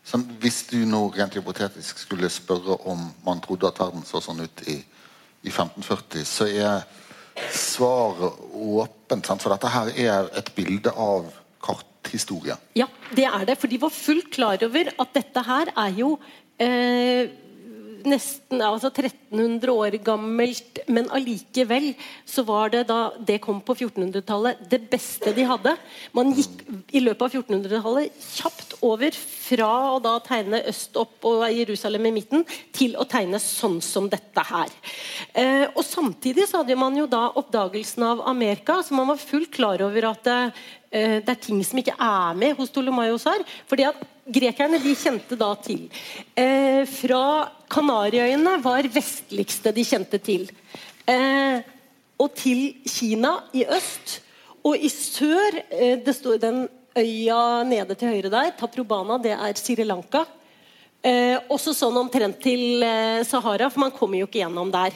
[0.05, 4.45] sånn, Hvis du nå rent hypotetisk skulle spørre om man trodde at verden så sånn
[4.45, 4.77] ut i,
[5.43, 6.85] i 1540, så er
[7.51, 9.27] svaret åpent.
[9.41, 11.33] For dette her er et bilde av
[11.65, 12.57] karthistorie.
[12.77, 13.59] Ja, det er det.
[13.61, 16.15] For de var fullt klar over at dette her er jo
[16.61, 17.33] eh,
[18.09, 21.91] nesten altså 1300 år gammelt, men allikevel
[22.29, 25.75] så var det da det kom på 1400-tallet, det beste de hadde.
[26.17, 26.63] Man gikk
[26.95, 32.15] i løpet av 1400-tallet kjapt over fra å da tegne øst opp og Jerusalem i
[32.21, 34.73] midten, til å tegne sånn som dette her.
[35.33, 39.53] Eh, og Samtidig så hadde man jo da oppdagelsen av Amerika, så man var fullt
[39.55, 43.45] klar over at eh, det er ting som ikke er med hos Ptolemaios her.
[43.71, 45.83] fordi at Grekerne de kjente da til
[46.33, 47.25] eh, Fra
[47.69, 50.47] Kanariøyene var vestligste de kjente til.
[51.05, 51.61] Eh,
[52.17, 54.21] og til Kina i øst.
[54.65, 56.65] Og i sør eh, det står Den
[56.97, 60.25] øya nede til høyre der, Taprobana, det er Sri Lanka.
[61.05, 64.95] Eh, også sånn omtrent til eh, Sahara, for man kommer jo ikke gjennom der.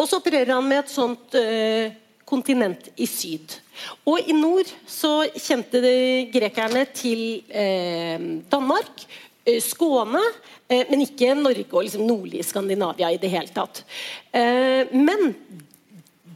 [0.00, 1.92] Og så opererer han med et sånt eh,
[2.30, 3.56] kontinent i syd.
[4.08, 5.80] Og i nord så kjente
[6.32, 8.20] grekerne til eh,
[8.50, 9.04] Danmark.
[9.44, 10.22] eh, Skåne,
[10.68, 13.84] eh, men ikke Norge og liksom nordlige Skandinavia i det hele tatt.
[14.92, 15.34] Men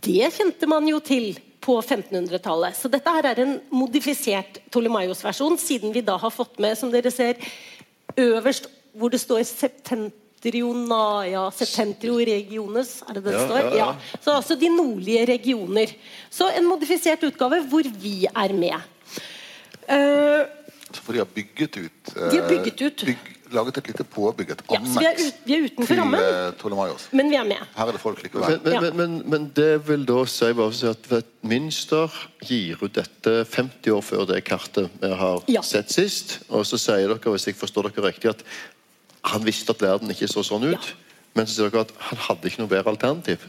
[0.04, 1.34] det kjente man jo til
[1.64, 2.76] på 1500-tallet.
[2.76, 7.12] Så dette her er en modifisert Ptolemaios-versjon, siden vi da har fått med, som dere
[7.12, 7.40] ser,
[8.20, 9.46] øverst hvor det står
[10.44, 13.70] septentrionaia, septentrio regiones, er det det det Ja, står?
[13.70, 13.94] ja, ja.
[14.20, 15.86] Så altså de nordlige regioner.
[16.30, 18.74] Så en modifisert utgave hvor vi er med.
[19.88, 20.44] Uh,
[20.94, 23.04] For de har bygget ut uh, De har bygget ut.
[23.04, 26.20] Bygg, laget et lite påbygg, et Ja, vi vi er utenfor rammen.
[26.58, 27.60] til uh, men vi er med.
[27.76, 28.50] Her er det folk likevel.
[28.50, 28.80] Men, men, Ja.
[28.80, 32.10] men, men, men det vil da si at vet, Münster
[32.42, 35.60] gir ut dette 50 år før det kartet vi har Ja.
[35.62, 36.40] sett sist.
[36.48, 38.42] Og så sier dere, hvis jeg forstår dere riktig, at
[39.24, 40.74] han visste at verden ikke så sånn ut.
[40.78, 41.20] Ja.
[41.34, 43.46] Men så sier dere at han hadde ikke noe bedre alternativ.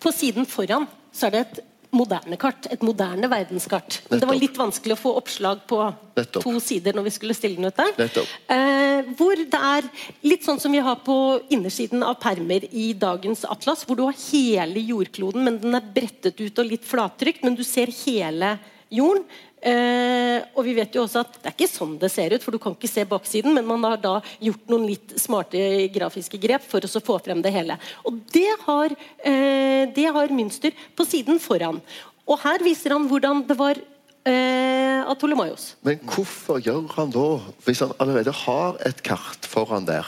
[0.00, 1.64] På siden foran så er det et
[1.96, 2.68] moderne kart.
[2.72, 4.00] Et moderne verdenskart.
[4.06, 4.20] Nettopp.
[4.20, 5.80] det var litt vanskelig å få oppslag på
[6.16, 6.44] Nettopp.
[6.44, 8.28] to sider når vi skulle stille den ut der.
[8.52, 9.88] Eh, hvor det er
[10.26, 11.18] litt sånn som vi har på
[11.52, 16.40] innersiden av permer i dagens atlas, hvor du har hele jordkloden, men den er brettet
[16.40, 18.56] ut og litt flattrykt, men du ser hele
[18.92, 19.24] jorden.
[19.56, 22.52] Eh, og vi vet jo også at Det er ikke sånn det ser ut, for
[22.52, 25.58] du kan ikke se baksiden, men man har da gjort noen litt smarte
[25.94, 27.78] grafiske grep for å få frem det hele.
[28.04, 28.92] Og det har,
[29.24, 31.80] eh, det har Münster på siden foran.
[32.26, 33.80] Og her viser han hvordan det var
[34.26, 35.74] eh, av Ptolemaios.
[35.86, 37.26] Men hvorfor gjør han da,
[37.64, 40.06] hvis han allerede har et kart foran der,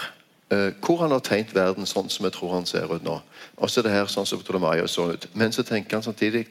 [0.50, 3.20] eh, hvor han har tegnet verden sånn som jeg tror han ser ut nå,
[3.56, 6.48] og så er det her sånn som Ptolemaios så ut, men så tenker han samtidig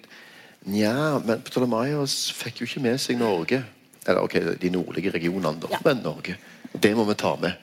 [0.68, 3.62] Nja, men Ptolemaios fikk jo ikke med seg Norge.
[4.08, 5.80] Eller ok, de nordlige regionene, da, Ja.
[5.86, 6.36] men Norge.
[6.80, 7.56] Det må vi ta med.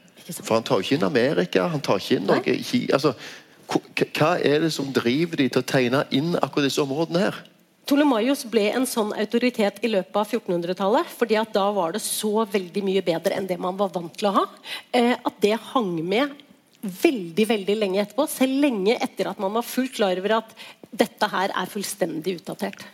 [0.42, 2.54] For han tar jo ikke inn Amerika, han tar ikke inn Norge.
[2.92, 3.14] altså,
[3.68, 7.34] hva- Hva er det som driver de til å tegne inn akkurat disse områdene her?
[7.86, 11.04] Ptolemaios ble en sånn autoritet i løpet av 1400-tallet.
[11.06, 14.28] fordi at da var det så veldig mye bedre enn det man var vant til
[14.28, 14.46] å ha.
[14.92, 16.30] Eh, at det hang med
[16.82, 18.26] veldig veldig lenge etterpå.
[18.28, 20.50] Selv lenge etter at man var fullt klar over at
[20.94, 22.84] dette her er fullstendig utdatert.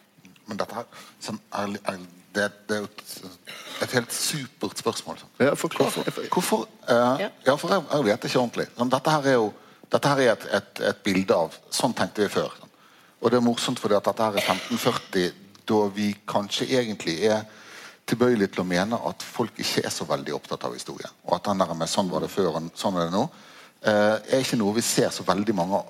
[0.51, 2.01] Men dette her sånn, er, er,
[2.34, 3.53] det, det er jo et,
[3.86, 5.20] et helt supert spørsmål.
[5.22, 5.32] sånn.
[5.46, 5.90] Ja, forklar.
[5.94, 6.26] Hvorfor?
[6.34, 7.30] hvorfor uh, Ja.
[7.46, 8.66] ja, for jeg, jeg vet ikke ordentlig.
[8.76, 9.53] Sånn, dette her er jo
[9.90, 12.53] dette her er et, et, et bilde av Sånn tenkte vi før.
[12.59, 12.74] Sånn.
[13.20, 15.32] Og det er morsomt fordi at dette her er 1540,
[15.70, 17.44] da vi kanskje egentlig er
[18.11, 21.07] tilbøyelig til å mene at folk ikke er så veldig opptatt av historie.
[21.28, 23.28] Og at den der med 'sånn var det før' og 'sånn er det nå'
[23.82, 25.82] eh, er ikke noe vi ser så veldig mange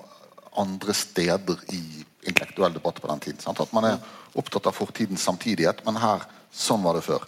[0.57, 3.41] andre steder i intellektuell debatt på den tiden.
[3.41, 3.59] Sant?
[3.59, 3.99] At man er
[4.37, 7.25] opptatt av fortidens samtidighet, men her sånn var det før.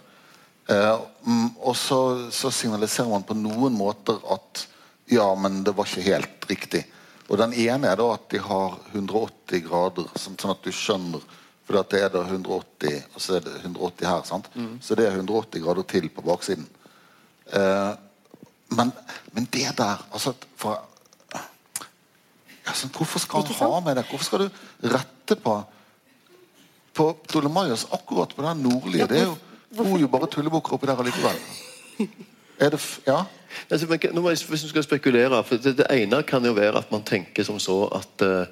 [0.68, 2.00] Eh, mm, og så,
[2.32, 4.66] så signaliserer man på noen måter at
[5.12, 6.84] ja, men det var ikke helt riktig.
[7.28, 11.24] Og den ene er da at de har 180 grader, sånn, sånn at du skjønner
[11.64, 14.24] For det er da 180, og så er det 180 her.
[14.28, 14.50] sant?
[14.84, 16.66] Så det er 180 grader til på baksiden.
[17.56, 17.92] Eh,
[18.76, 18.90] men,
[19.32, 20.82] men det der altså, for,
[22.78, 24.06] sånn, Hvorfor skal han ha med det?
[24.10, 25.56] Hvorfor skal du rette på
[26.94, 29.06] på Ptolemaios akkurat på den nordlige?
[29.10, 29.36] Det er jo,
[29.74, 31.40] bor jo bare tullebukker oppi der allikevel.
[32.62, 33.24] Er det f Ja?
[33.70, 36.52] Altså, men, nå må jeg, hvis du skal spekulere for det, det ene kan jo
[36.54, 38.46] være at man tenker som så at uh,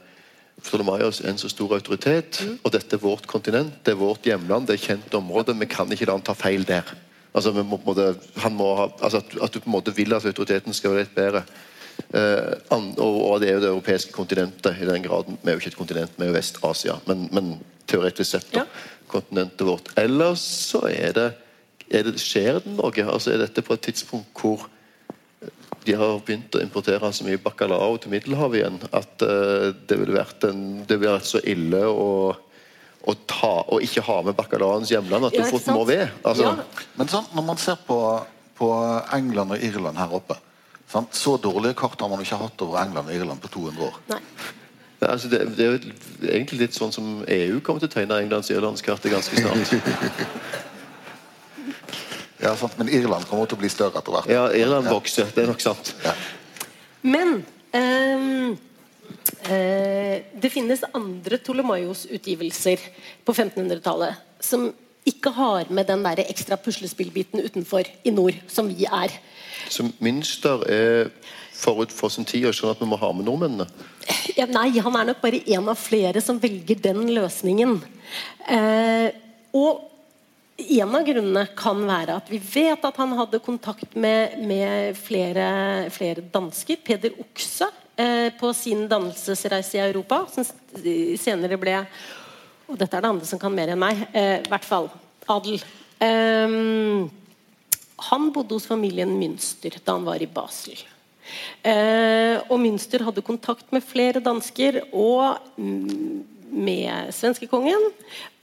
[0.62, 4.66] Ptolemaios er en så stor autoritet, og dette er vårt kontinent, det er vårt hjemland,
[4.66, 5.56] det er kjent område.
[5.58, 6.86] Vi kan ikke la han ta feil der.
[7.34, 9.94] Altså, vi må, på en han må ha, altså at, at du på en måte
[9.96, 11.42] vil at autoriteten skal være litt bedre.
[12.12, 15.38] Eh, og, og det er jo det europeiske kontinentet i den graden.
[15.40, 17.54] Vi er jo ikke et kontinent, vi er jo Vest-Asia, men, men
[17.88, 18.66] teoretisk sett da, Ja.
[19.12, 19.88] kontinentet vårt.
[20.00, 21.30] Ellers så er det,
[21.92, 22.92] er det Skjer det noe?
[23.08, 24.68] Altså Er dette på et tidspunkt hvor
[25.82, 30.14] de har begynt å importere så mye bacalao til Middelhavet igjen at uh, det ville
[30.14, 32.06] vært, en, det ville vært så ille å,
[33.02, 36.06] å, ta, og ikke ha med bacalaoens hjemland at Ja, du fort må ved.
[36.22, 36.84] Altså, Ja.
[37.00, 37.98] Men sånn, når man ser på,
[38.60, 38.70] på
[39.16, 40.38] England og Irland her oppe
[40.92, 41.14] sant?
[41.16, 44.02] Så dårlige kart har man jo ikke hatt over England og Irland på 200 år.
[44.12, 44.20] Nei.
[45.02, 45.78] Ja, altså det, det er jo
[46.30, 49.72] egentlig litt sånn som EU kommer til å tegne Englands irlandskartet ganske snart.
[52.42, 52.74] Ja, sant?
[52.78, 54.30] Men Irland kommer til å bli større etter hvert.
[54.30, 55.92] Ja, Irland vokser, det er nok sant.
[56.02, 56.14] Ja.
[57.06, 57.36] Men
[57.74, 58.56] um,
[59.46, 62.82] uh, det finnes andre Ptolemaios-utgivelser
[63.22, 64.72] på 1500-tallet som
[65.08, 69.14] ikke har med den der ekstra puslespillbiten utenfor i nord, som vi er.
[69.70, 71.10] Så Münster er
[71.62, 73.66] forut for sin tid og skjønner at vi må ha med nordmennene.
[74.36, 77.78] Ja, nei, han er nok bare en av flere som velger den løsningen.
[78.50, 79.08] Eh,
[79.54, 79.88] og
[80.62, 85.46] en av grunnene kan være at vi vet at han hadde kontakt med, med flere,
[85.94, 86.82] flere dansker.
[86.84, 90.46] Peder Okse eh, på sin dannelsesreise i Europa, som
[91.20, 91.80] senere ble
[92.72, 94.06] Og dette er det andre som kan mer enn meg.
[94.16, 94.88] Eh, I hvert fall
[95.30, 95.60] adel.
[96.02, 96.56] Eh,
[98.08, 100.80] han bodde hos familien Münster da han var i Basel.
[101.62, 107.90] Eh, og Münster hadde kontakt med flere dansker og mm, med svenskekongen.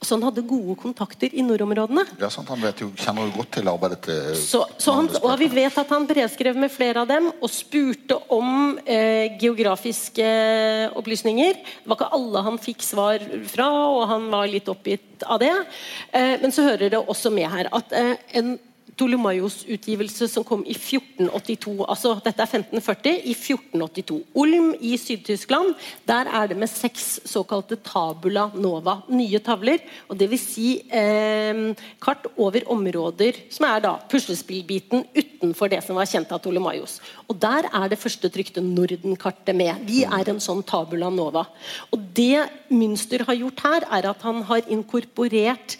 [0.01, 2.05] Så han hadde gode kontakter i nordområdene.
[2.21, 5.33] Ja, sant, Han vet jo, kjenner jo godt til arbeidet til Så, så han, og
[5.41, 10.29] vi vet at han brevskrev med flere av dem og spurte om eh, geografiske
[10.99, 11.59] opplysninger.
[11.59, 15.53] Det var ikke alle han fikk svar fra, og han var litt oppgitt av det.
[16.15, 18.55] Eh, men så hører det også med her at eh, en
[18.99, 21.85] Ptolemaios-utgivelse som kom i 1482.
[21.87, 23.21] altså Dette er 1540.
[23.31, 24.17] I 1482.
[24.35, 25.71] Ulm i Syd-Tyskland.
[26.07, 28.99] Der er det med seks såkalte tabula nova.
[29.07, 29.79] Nye tavler.
[30.09, 30.47] og Dvs.
[30.49, 36.41] Si, eh, kart over områder som er da puslespillbiten utenfor det som var kjent av
[36.41, 36.99] Ptolemaios.
[37.29, 39.85] Og Der er det første trykte Norden-kartet med.
[39.85, 41.47] Vi er en sånn tabula nova.
[41.93, 45.77] Og Det Münster har gjort her, er at han har inkorporert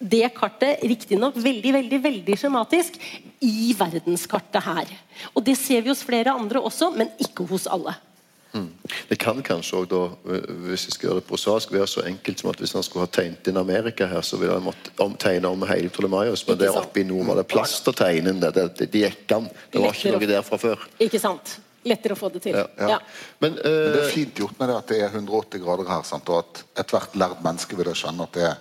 [0.00, 2.96] det kartet, riktignok veldig veldig, veldig skjematisk,
[3.44, 4.92] i verdenskartet her.
[5.34, 7.94] Og Det ser vi hos flere andre også, men ikke hos alle.
[8.52, 8.70] Mm.
[9.08, 12.50] Det kan kanskje også da, hvis jeg skal gjøre det prosaisk, være så enkelt som
[12.50, 15.52] at hvis han skulle ha tegnet inn Amerika her, så ville han måtte om, tegne
[15.52, 18.40] om hele Ptolemaios, men der oppe i nord var det plass til å tegne inn
[18.42, 18.50] det.
[18.56, 19.50] Det, det, gikk an.
[19.70, 20.88] Det var ikke noe der fra før.
[20.98, 21.60] Ikke sant.
[21.86, 22.58] Lettere å få det til.
[22.58, 22.88] Ja, ja.
[22.96, 22.98] Ja.
[23.40, 26.02] Men, uh, Men det er fint gjort med det at det er 180 grader her,
[26.08, 26.28] sant?
[26.28, 28.58] og at ethvert lært menneske vil skjønne at det er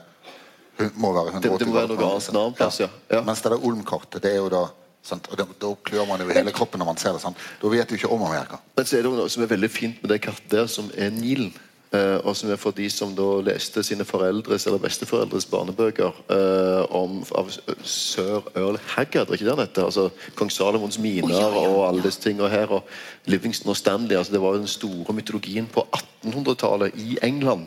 [0.96, 2.88] må være 180 Det- det må være noe annet en annen plass, ja.
[3.12, 3.22] Ja.
[3.22, 4.66] Mens det der Olm-kartet, det er jo da
[5.04, 5.28] sant?
[5.32, 7.22] og det, Da klør man jo hele kroppen når man ser det.
[7.22, 7.38] Sant?
[7.62, 8.60] Da vet du ikke om Amerika.
[8.78, 11.10] Men så er det noe som er veldig fint med det kartet der, som er
[11.10, 11.54] Nilen.
[11.92, 16.86] Eh, og som er for de som da leste sine foreldres eller besteforeldres barnebøker eh,
[16.96, 17.50] om, av
[17.84, 19.86] sir Earl Haggard, ikke det han heter?
[19.86, 22.68] Altså, Kong Salomons miner og alle disse tingene her.
[22.70, 22.84] Og
[23.26, 24.16] Livingston og Stanley.
[24.18, 25.82] altså Det var jo den store mytologien på
[26.24, 27.66] 1800-tallet i England.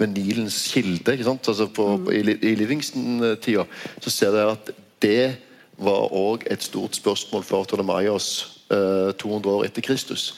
[0.00, 1.12] Med Nilens kilde.
[1.12, 1.48] ikke sant?
[1.52, 3.66] Altså på, på, I, i Livingston-tida
[4.00, 4.70] så ser dere at
[5.04, 5.36] det
[5.80, 8.30] var òg et stort spørsmål for Ptolemaios
[8.72, 10.30] eh, 200 år etter Kristus.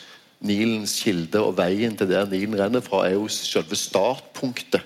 [0.42, 4.82] Nilens kilde og veien til der Nilen renner fra, er jo selve startpunktet.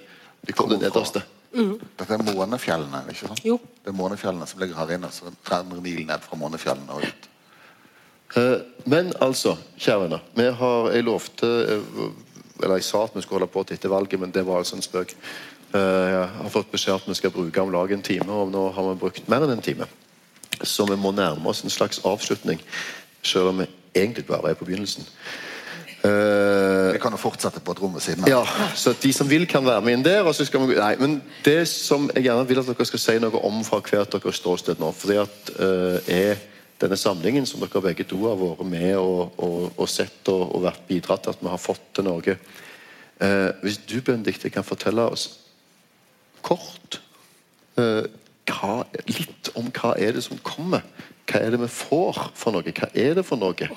[0.46, 1.22] Det kom det nederste.
[1.56, 3.40] Dette er Månefjellene, ikke sant?
[3.44, 3.56] Jo.
[3.80, 5.08] Det er Månefjellene som ligger her inne.
[5.12, 7.28] Så renner Nilen ned fra Månefjellene og ut.
[8.36, 10.24] Eh, Men altså, kjære venner.
[10.36, 12.00] Vi har, jeg lovte eh,
[12.62, 14.76] Eller jeg sa at vi skulle holde på til etter valget, men det var altså
[14.76, 15.14] en spøk.
[15.74, 18.68] Eh, Jeg har fått beskjed at vi skal bruke om lag en time, og nå
[18.72, 19.86] har vi brukt mer enn en time.
[20.62, 22.60] Så vi må nærme oss en slags avslutning,
[23.22, 25.04] selv om vi egentlig bare er på begynnelsen.
[26.04, 28.28] Eh, Vi kan jo fortsette på et rom ved siden av.
[28.28, 28.44] ja,
[28.74, 30.22] så de som vil kan være med inn der.
[30.24, 33.18] Og så skal vi, nei, men det som jeg gjerne vil at dere skal si
[33.18, 36.36] noe om fra hvert deres ståsted nå, fordi at uh, er
[36.80, 40.64] denne samlingen som dere begge to har vært med og, og, og sett og, og
[40.66, 42.36] vært bidratt til at vi har fått til Norge.
[43.20, 45.28] Eh, hvis du, Benedicte, kan fortelle oss
[46.44, 47.00] kort
[47.80, 48.04] eh,
[48.46, 48.74] hva,
[49.08, 50.84] litt om hva er det som kommer.
[51.26, 52.76] Hva er det vi får for noe?
[52.76, 53.70] Hva er det for noe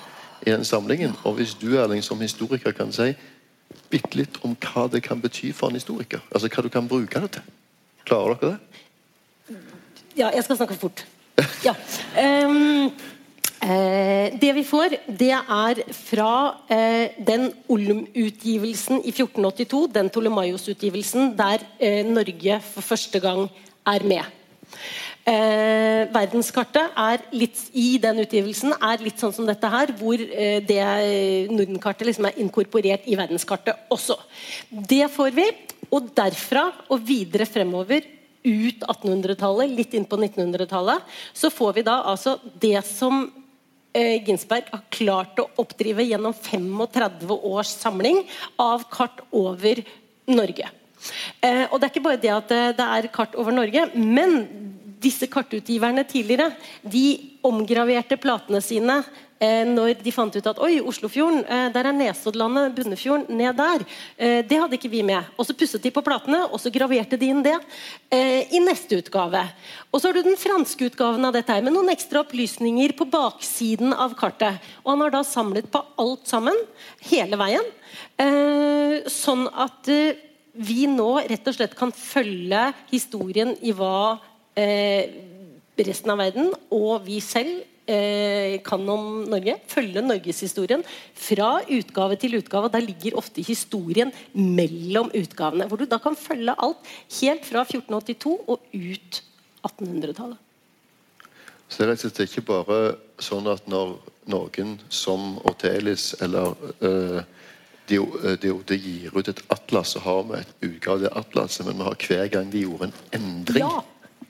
[0.46, 1.16] i den samlingen?
[1.24, 3.14] Og hvis du, Erling, som historiker kan si
[3.90, 6.22] bitte litt om hva det kan bety for en historiker.
[6.34, 7.56] Altså hva du kan bruke det til.
[8.10, 9.58] Klarer dere det?
[10.18, 11.06] Ja, jeg skal snakke fort.
[11.64, 11.76] Ja.
[12.46, 12.92] Um,
[13.62, 16.32] eh, det vi får, det er fra
[16.72, 23.48] eh, den Olm-utgivelsen i 1482, den Ptolemaios-utgivelsen, der eh, Norge for første gang
[23.88, 24.36] er med.
[25.30, 30.62] Eh, verdenskartet er litt, i den utgivelsen er litt sånn som dette her, hvor eh,
[30.66, 30.84] det
[31.52, 34.18] Nordenkartet liksom er inkorporert i verdenskartet også.
[34.70, 35.50] Det får vi,
[35.94, 38.08] og derfra og videre fremover
[38.44, 43.26] ut 1800-tallet, litt inn på 1900-tallet, så får vi da altså det som
[43.94, 48.24] eh, Ginsberg har klart å oppdrive gjennom 35 års samling
[48.62, 49.84] av kart over
[50.30, 50.70] Norge.
[51.42, 54.44] Eh, og det er ikke bare det at eh, det er kart over Norge, men
[55.00, 56.52] disse kartutgiverne tidligere
[56.84, 59.00] de omgraverte platene sine
[59.40, 63.86] når de fant ut at oi, Oslofjorden, eh, der er Nesoddlandet, Bunnefjorden, ned der.
[64.18, 65.24] Eh, det hadde ikke vi med.
[65.38, 67.56] Og Så pusset de på platene, og så graverte de inn det
[68.12, 69.46] eh, i neste utgave.
[69.92, 73.08] Og så har du den franske utgaven av dette her, med noen ekstra opplysninger på
[73.08, 74.60] baksiden av kartet.
[74.84, 76.60] Og han har da samlet på alt sammen,
[77.08, 77.72] hele veien.
[78.20, 80.20] Eh, sånn at eh,
[80.60, 84.20] vi nå rett og slett kan følge historien i hva
[84.60, 85.08] eh,
[85.80, 89.56] resten av verden og vi selv eh, kan om Norge.
[89.70, 90.84] Følge norgeshistorien
[91.18, 92.70] fra utgave til utgave.
[92.74, 95.68] Der ligger ofte historien mellom utgavene.
[95.68, 99.24] Hvor du da kan følge alt helt fra 1482 og ut
[99.66, 100.38] 1800-tallet.
[101.70, 102.78] Så det er ikke bare
[103.22, 103.98] sånn at når
[104.30, 107.20] noen som Ortelis eller eh,
[107.90, 108.00] de,
[108.42, 111.78] de, de gir ut et atlas, så har vi et utgave av det atlaset, men
[111.80, 113.84] vi har hver gang de gjorde en endring Ja.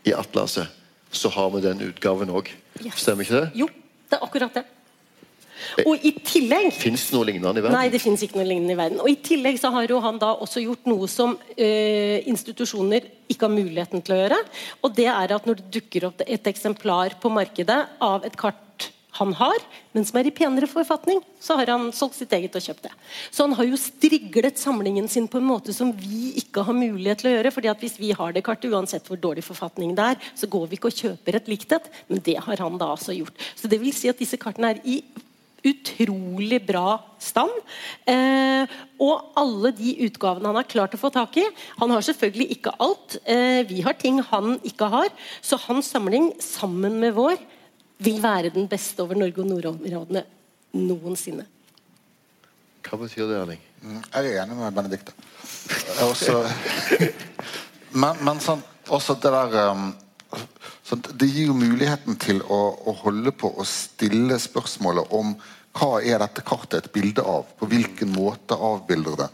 [0.08, 0.68] i atlaset,
[1.12, 2.52] så har vi den utgaven òg.
[2.84, 3.00] Yes.
[3.04, 3.50] Stemmer ikke det?
[3.60, 3.70] Jo,
[4.10, 4.66] det er akkurat det.
[5.84, 7.76] Og i tillegg Fins det noe lignende i verden?
[7.76, 9.02] Nei, det fins ikke noe lignende i verden.
[9.04, 13.48] Og I tillegg så har jo han da også gjort noe som eh, institusjoner ikke
[13.48, 14.40] har muligheten til å gjøre.
[14.88, 18.64] Og det er at når det dukker opp et eksemplar på markedet av et kart
[19.20, 19.64] han har,
[19.94, 22.94] men som er i penere forfatning, så har han solgt sitt eget og kjøpt det.
[23.30, 27.22] Så han har jo striglet samlingen sin på en måte som vi ikke har mulighet
[27.22, 27.54] til å gjøre.
[27.56, 30.68] fordi at hvis vi har det kartet, uansett hvor dårlig forfatning det er, så går
[30.68, 31.90] vi ikke og kjøper et likt et.
[32.08, 33.36] Men det har han da altså gjort.
[33.56, 35.02] Så det vil si at disse kartene er i
[35.66, 37.52] utrolig bra stand.
[38.08, 38.70] Eh,
[39.04, 41.46] og alle de utgavene han har klart å få tak i
[41.82, 43.20] Han har selvfølgelig ikke alt.
[43.26, 45.10] Eh, vi har ting han ikke har.
[45.42, 47.40] Så hans samling, sammen med vår,
[48.00, 50.24] vil være den beste over Norge og nordområdene
[50.80, 51.46] noensinne.
[52.86, 53.64] Hva betyr det, Erling?
[53.84, 55.14] Mm, Jeg er enig med Benedicte.
[56.06, 56.40] Også,
[58.02, 59.90] men, men sånn, også det der um,
[60.88, 65.36] sånn, Det gir jo muligheten til å, å holde på å stille spørsmålet om
[65.78, 67.52] hva er dette kartet et bilde av?
[67.60, 69.30] På hvilken måte avbilder det?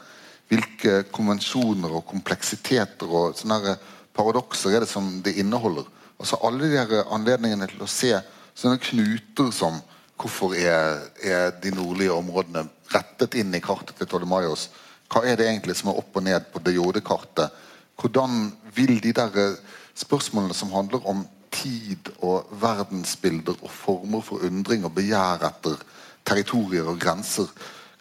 [0.52, 3.78] Hvilke konvensjoner og kompleksiteter og sånne
[4.16, 5.88] paradokser er det som det inneholder?
[6.20, 8.12] Altså Alle de her anledningene til å se
[8.56, 9.82] sånne knuter som
[10.16, 12.62] Hvorfor er, er de nordlige områdene
[12.94, 14.70] rettet inn i kartet til Tolemaios?
[15.12, 17.52] Hva er det egentlig som er opp og ned på det jordekartet?
[18.00, 19.58] Hvordan vil de der eh,
[19.96, 25.84] spørsmålene som handler om tid og verdensbilder og former for undring og begjær etter
[26.28, 27.52] territorier og grenser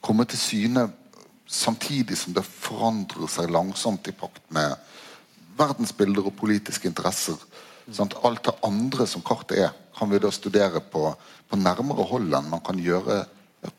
[0.03, 0.89] komme til syne
[1.47, 4.75] samtidig som det forandrer seg langsomt i pakt med
[5.59, 7.37] verdensbilder og politiske interesser.
[7.85, 11.09] At alt det andre som kartet er, kan vi da studere på,
[11.48, 13.19] på nærmere hold enn man kan gjøre
[13.62, 13.73] ja,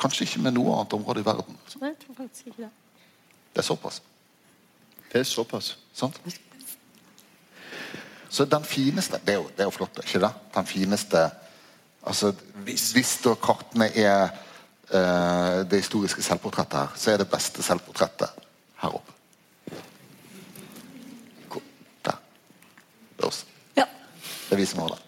[0.00, 1.56] kanskje ikke med noe annet område i verden.
[1.80, 2.72] Nei, jeg tror faktisk ikke det.
[3.56, 4.02] Det er såpass.
[5.12, 5.72] Det er såpass.
[5.96, 6.20] Sant?
[8.28, 10.32] Så den fineste Det er jo, det er jo flott, ikke det?
[10.54, 11.30] Den fineste
[12.02, 12.34] altså,
[12.66, 14.28] Hvis, hvis da kartene er
[14.92, 18.28] uh, det historiske selvportrettet her, så er det beste selvportrettet
[18.82, 19.12] her oppe.
[21.48, 21.62] Hvor?
[22.04, 22.18] Der.
[23.26, 23.42] Er oss.
[23.76, 23.86] Ja.
[24.48, 25.02] Det er vi som har det.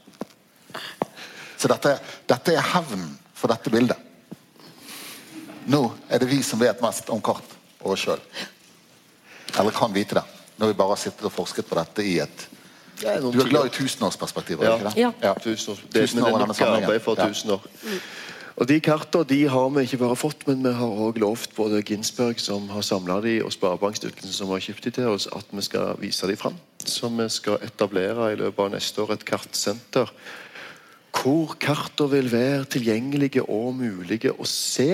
[1.59, 1.97] Så dette,
[2.31, 3.97] dette er hevn for dette bildet.
[5.69, 8.23] Nå er det vi som vet mest om kart og oss sjøl.
[9.59, 10.25] Eller kan vite det.
[10.59, 12.47] Når vi bare har sittet og forsket på dette i et
[12.99, 13.87] Ja, Du er glad i tiår.
[13.87, 14.65] tusenårsperspektiver?
[14.65, 14.73] Ja.
[14.75, 15.03] ikke det?
[15.23, 15.35] Ja.
[15.39, 15.83] Tusen år.
[15.93, 17.67] Det, Tusen år det er nok arbeid for tusen år.
[18.59, 21.83] Og De kartene de har vi ikke bare fått, men vi har også lovt både
[21.83, 25.63] Ginsberg, som har samla de, og Sparebankstiftelsen, som har kjøpt de til oss, at vi
[25.63, 26.57] skal vise de fram.
[26.89, 30.13] Så vi skal etablere i løpet av neste år et kartsenter
[31.19, 34.93] hvor kartene vil være tilgjengelige og mulige å se.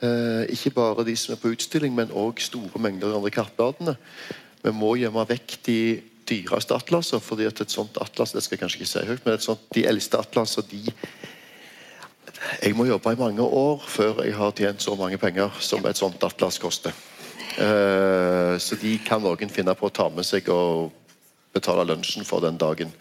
[0.00, 3.32] Eh, ikke bare de som er på utstilling, men òg store mengder av de andre
[3.34, 3.96] kartbladene.
[4.64, 5.80] Vi må gjemme vekk de
[6.30, 9.36] dyreste atlasene, fordi at et sånt atlas det skal jeg kanskje ikke si høyt, men
[9.36, 10.94] et sånt, de eldste atlasene de
[12.62, 15.98] Jeg må jobbe i mange år før jeg har tjent så mange penger som et
[15.98, 16.94] sånt atlas koster.
[17.60, 20.94] Eh, så de kan noen finne på å ta med seg og
[21.54, 22.92] betale lunsjen for den dagen.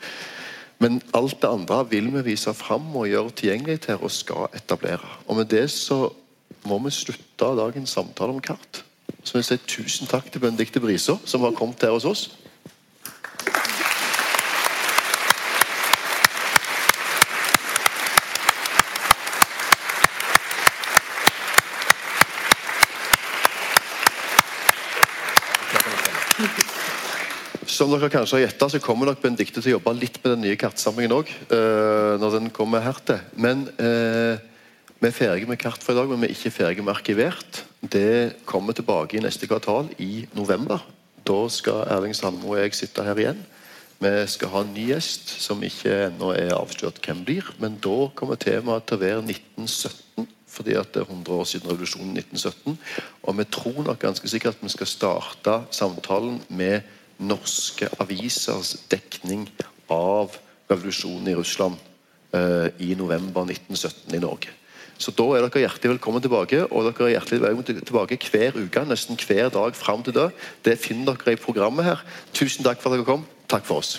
[0.80, 5.08] Men alt det andre vil vi vise fram og gjøre tilgjengelig til og skal etablere.
[5.28, 6.08] Og med det så
[6.68, 8.84] må vi slutte dagens samtale om kart.
[9.24, 12.30] Så vil jeg si tusen takk til Benedicte Briser, som har kommet her hos oss.
[27.80, 30.42] Som dere kanskje har gjetta, så kommer nok Benedicte til å jobbe litt med den
[30.44, 31.30] nye kartsamlingen òg.
[32.20, 33.22] når den kommer her til.
[33.40, 34.42] Men eh,
[35.00, 37.62] vi er ferdige med kart for i dag, men vi er ikke ferdige med arkivert.
[37.80, 40.84] Det kommer tilbake i neste kvartal, i november.
[41.24, 43.40] Da skal Erling Sandmo og jeg sitte her igjen.
[44.04, 47.48] Vi skal ha en ny gjest, som ikke ennå er avslørt hvem blir.
[47.64, 51.72] Men da kommer temaet til å være 1917, fordi at det er 100 år siden
[51.72, 52.76] revolusjonen 1917.
[53.24, 59.48] Og vi tror nok ganske sikkert at vi skal starte samtalen med norske avisers dekning
[59.92, 60.38] av
[60.70, 61.76] revolusjonen i Russland
[62.34, 64.56] eh, i november 1917 i Norge.
[65.00, 66.66] Så da er dere hjertelig velkommen tilbake.
[66.76, 70.28] Og dere er hjertelig velkommen tilbake hver uke, nesten hver dag fram til da.
[70.66, 72.04] Det finner dere i programmet her.
[72.36, 73.24] Tusen takk for at dere kom.
[73.50, 73.96] Takk for oss.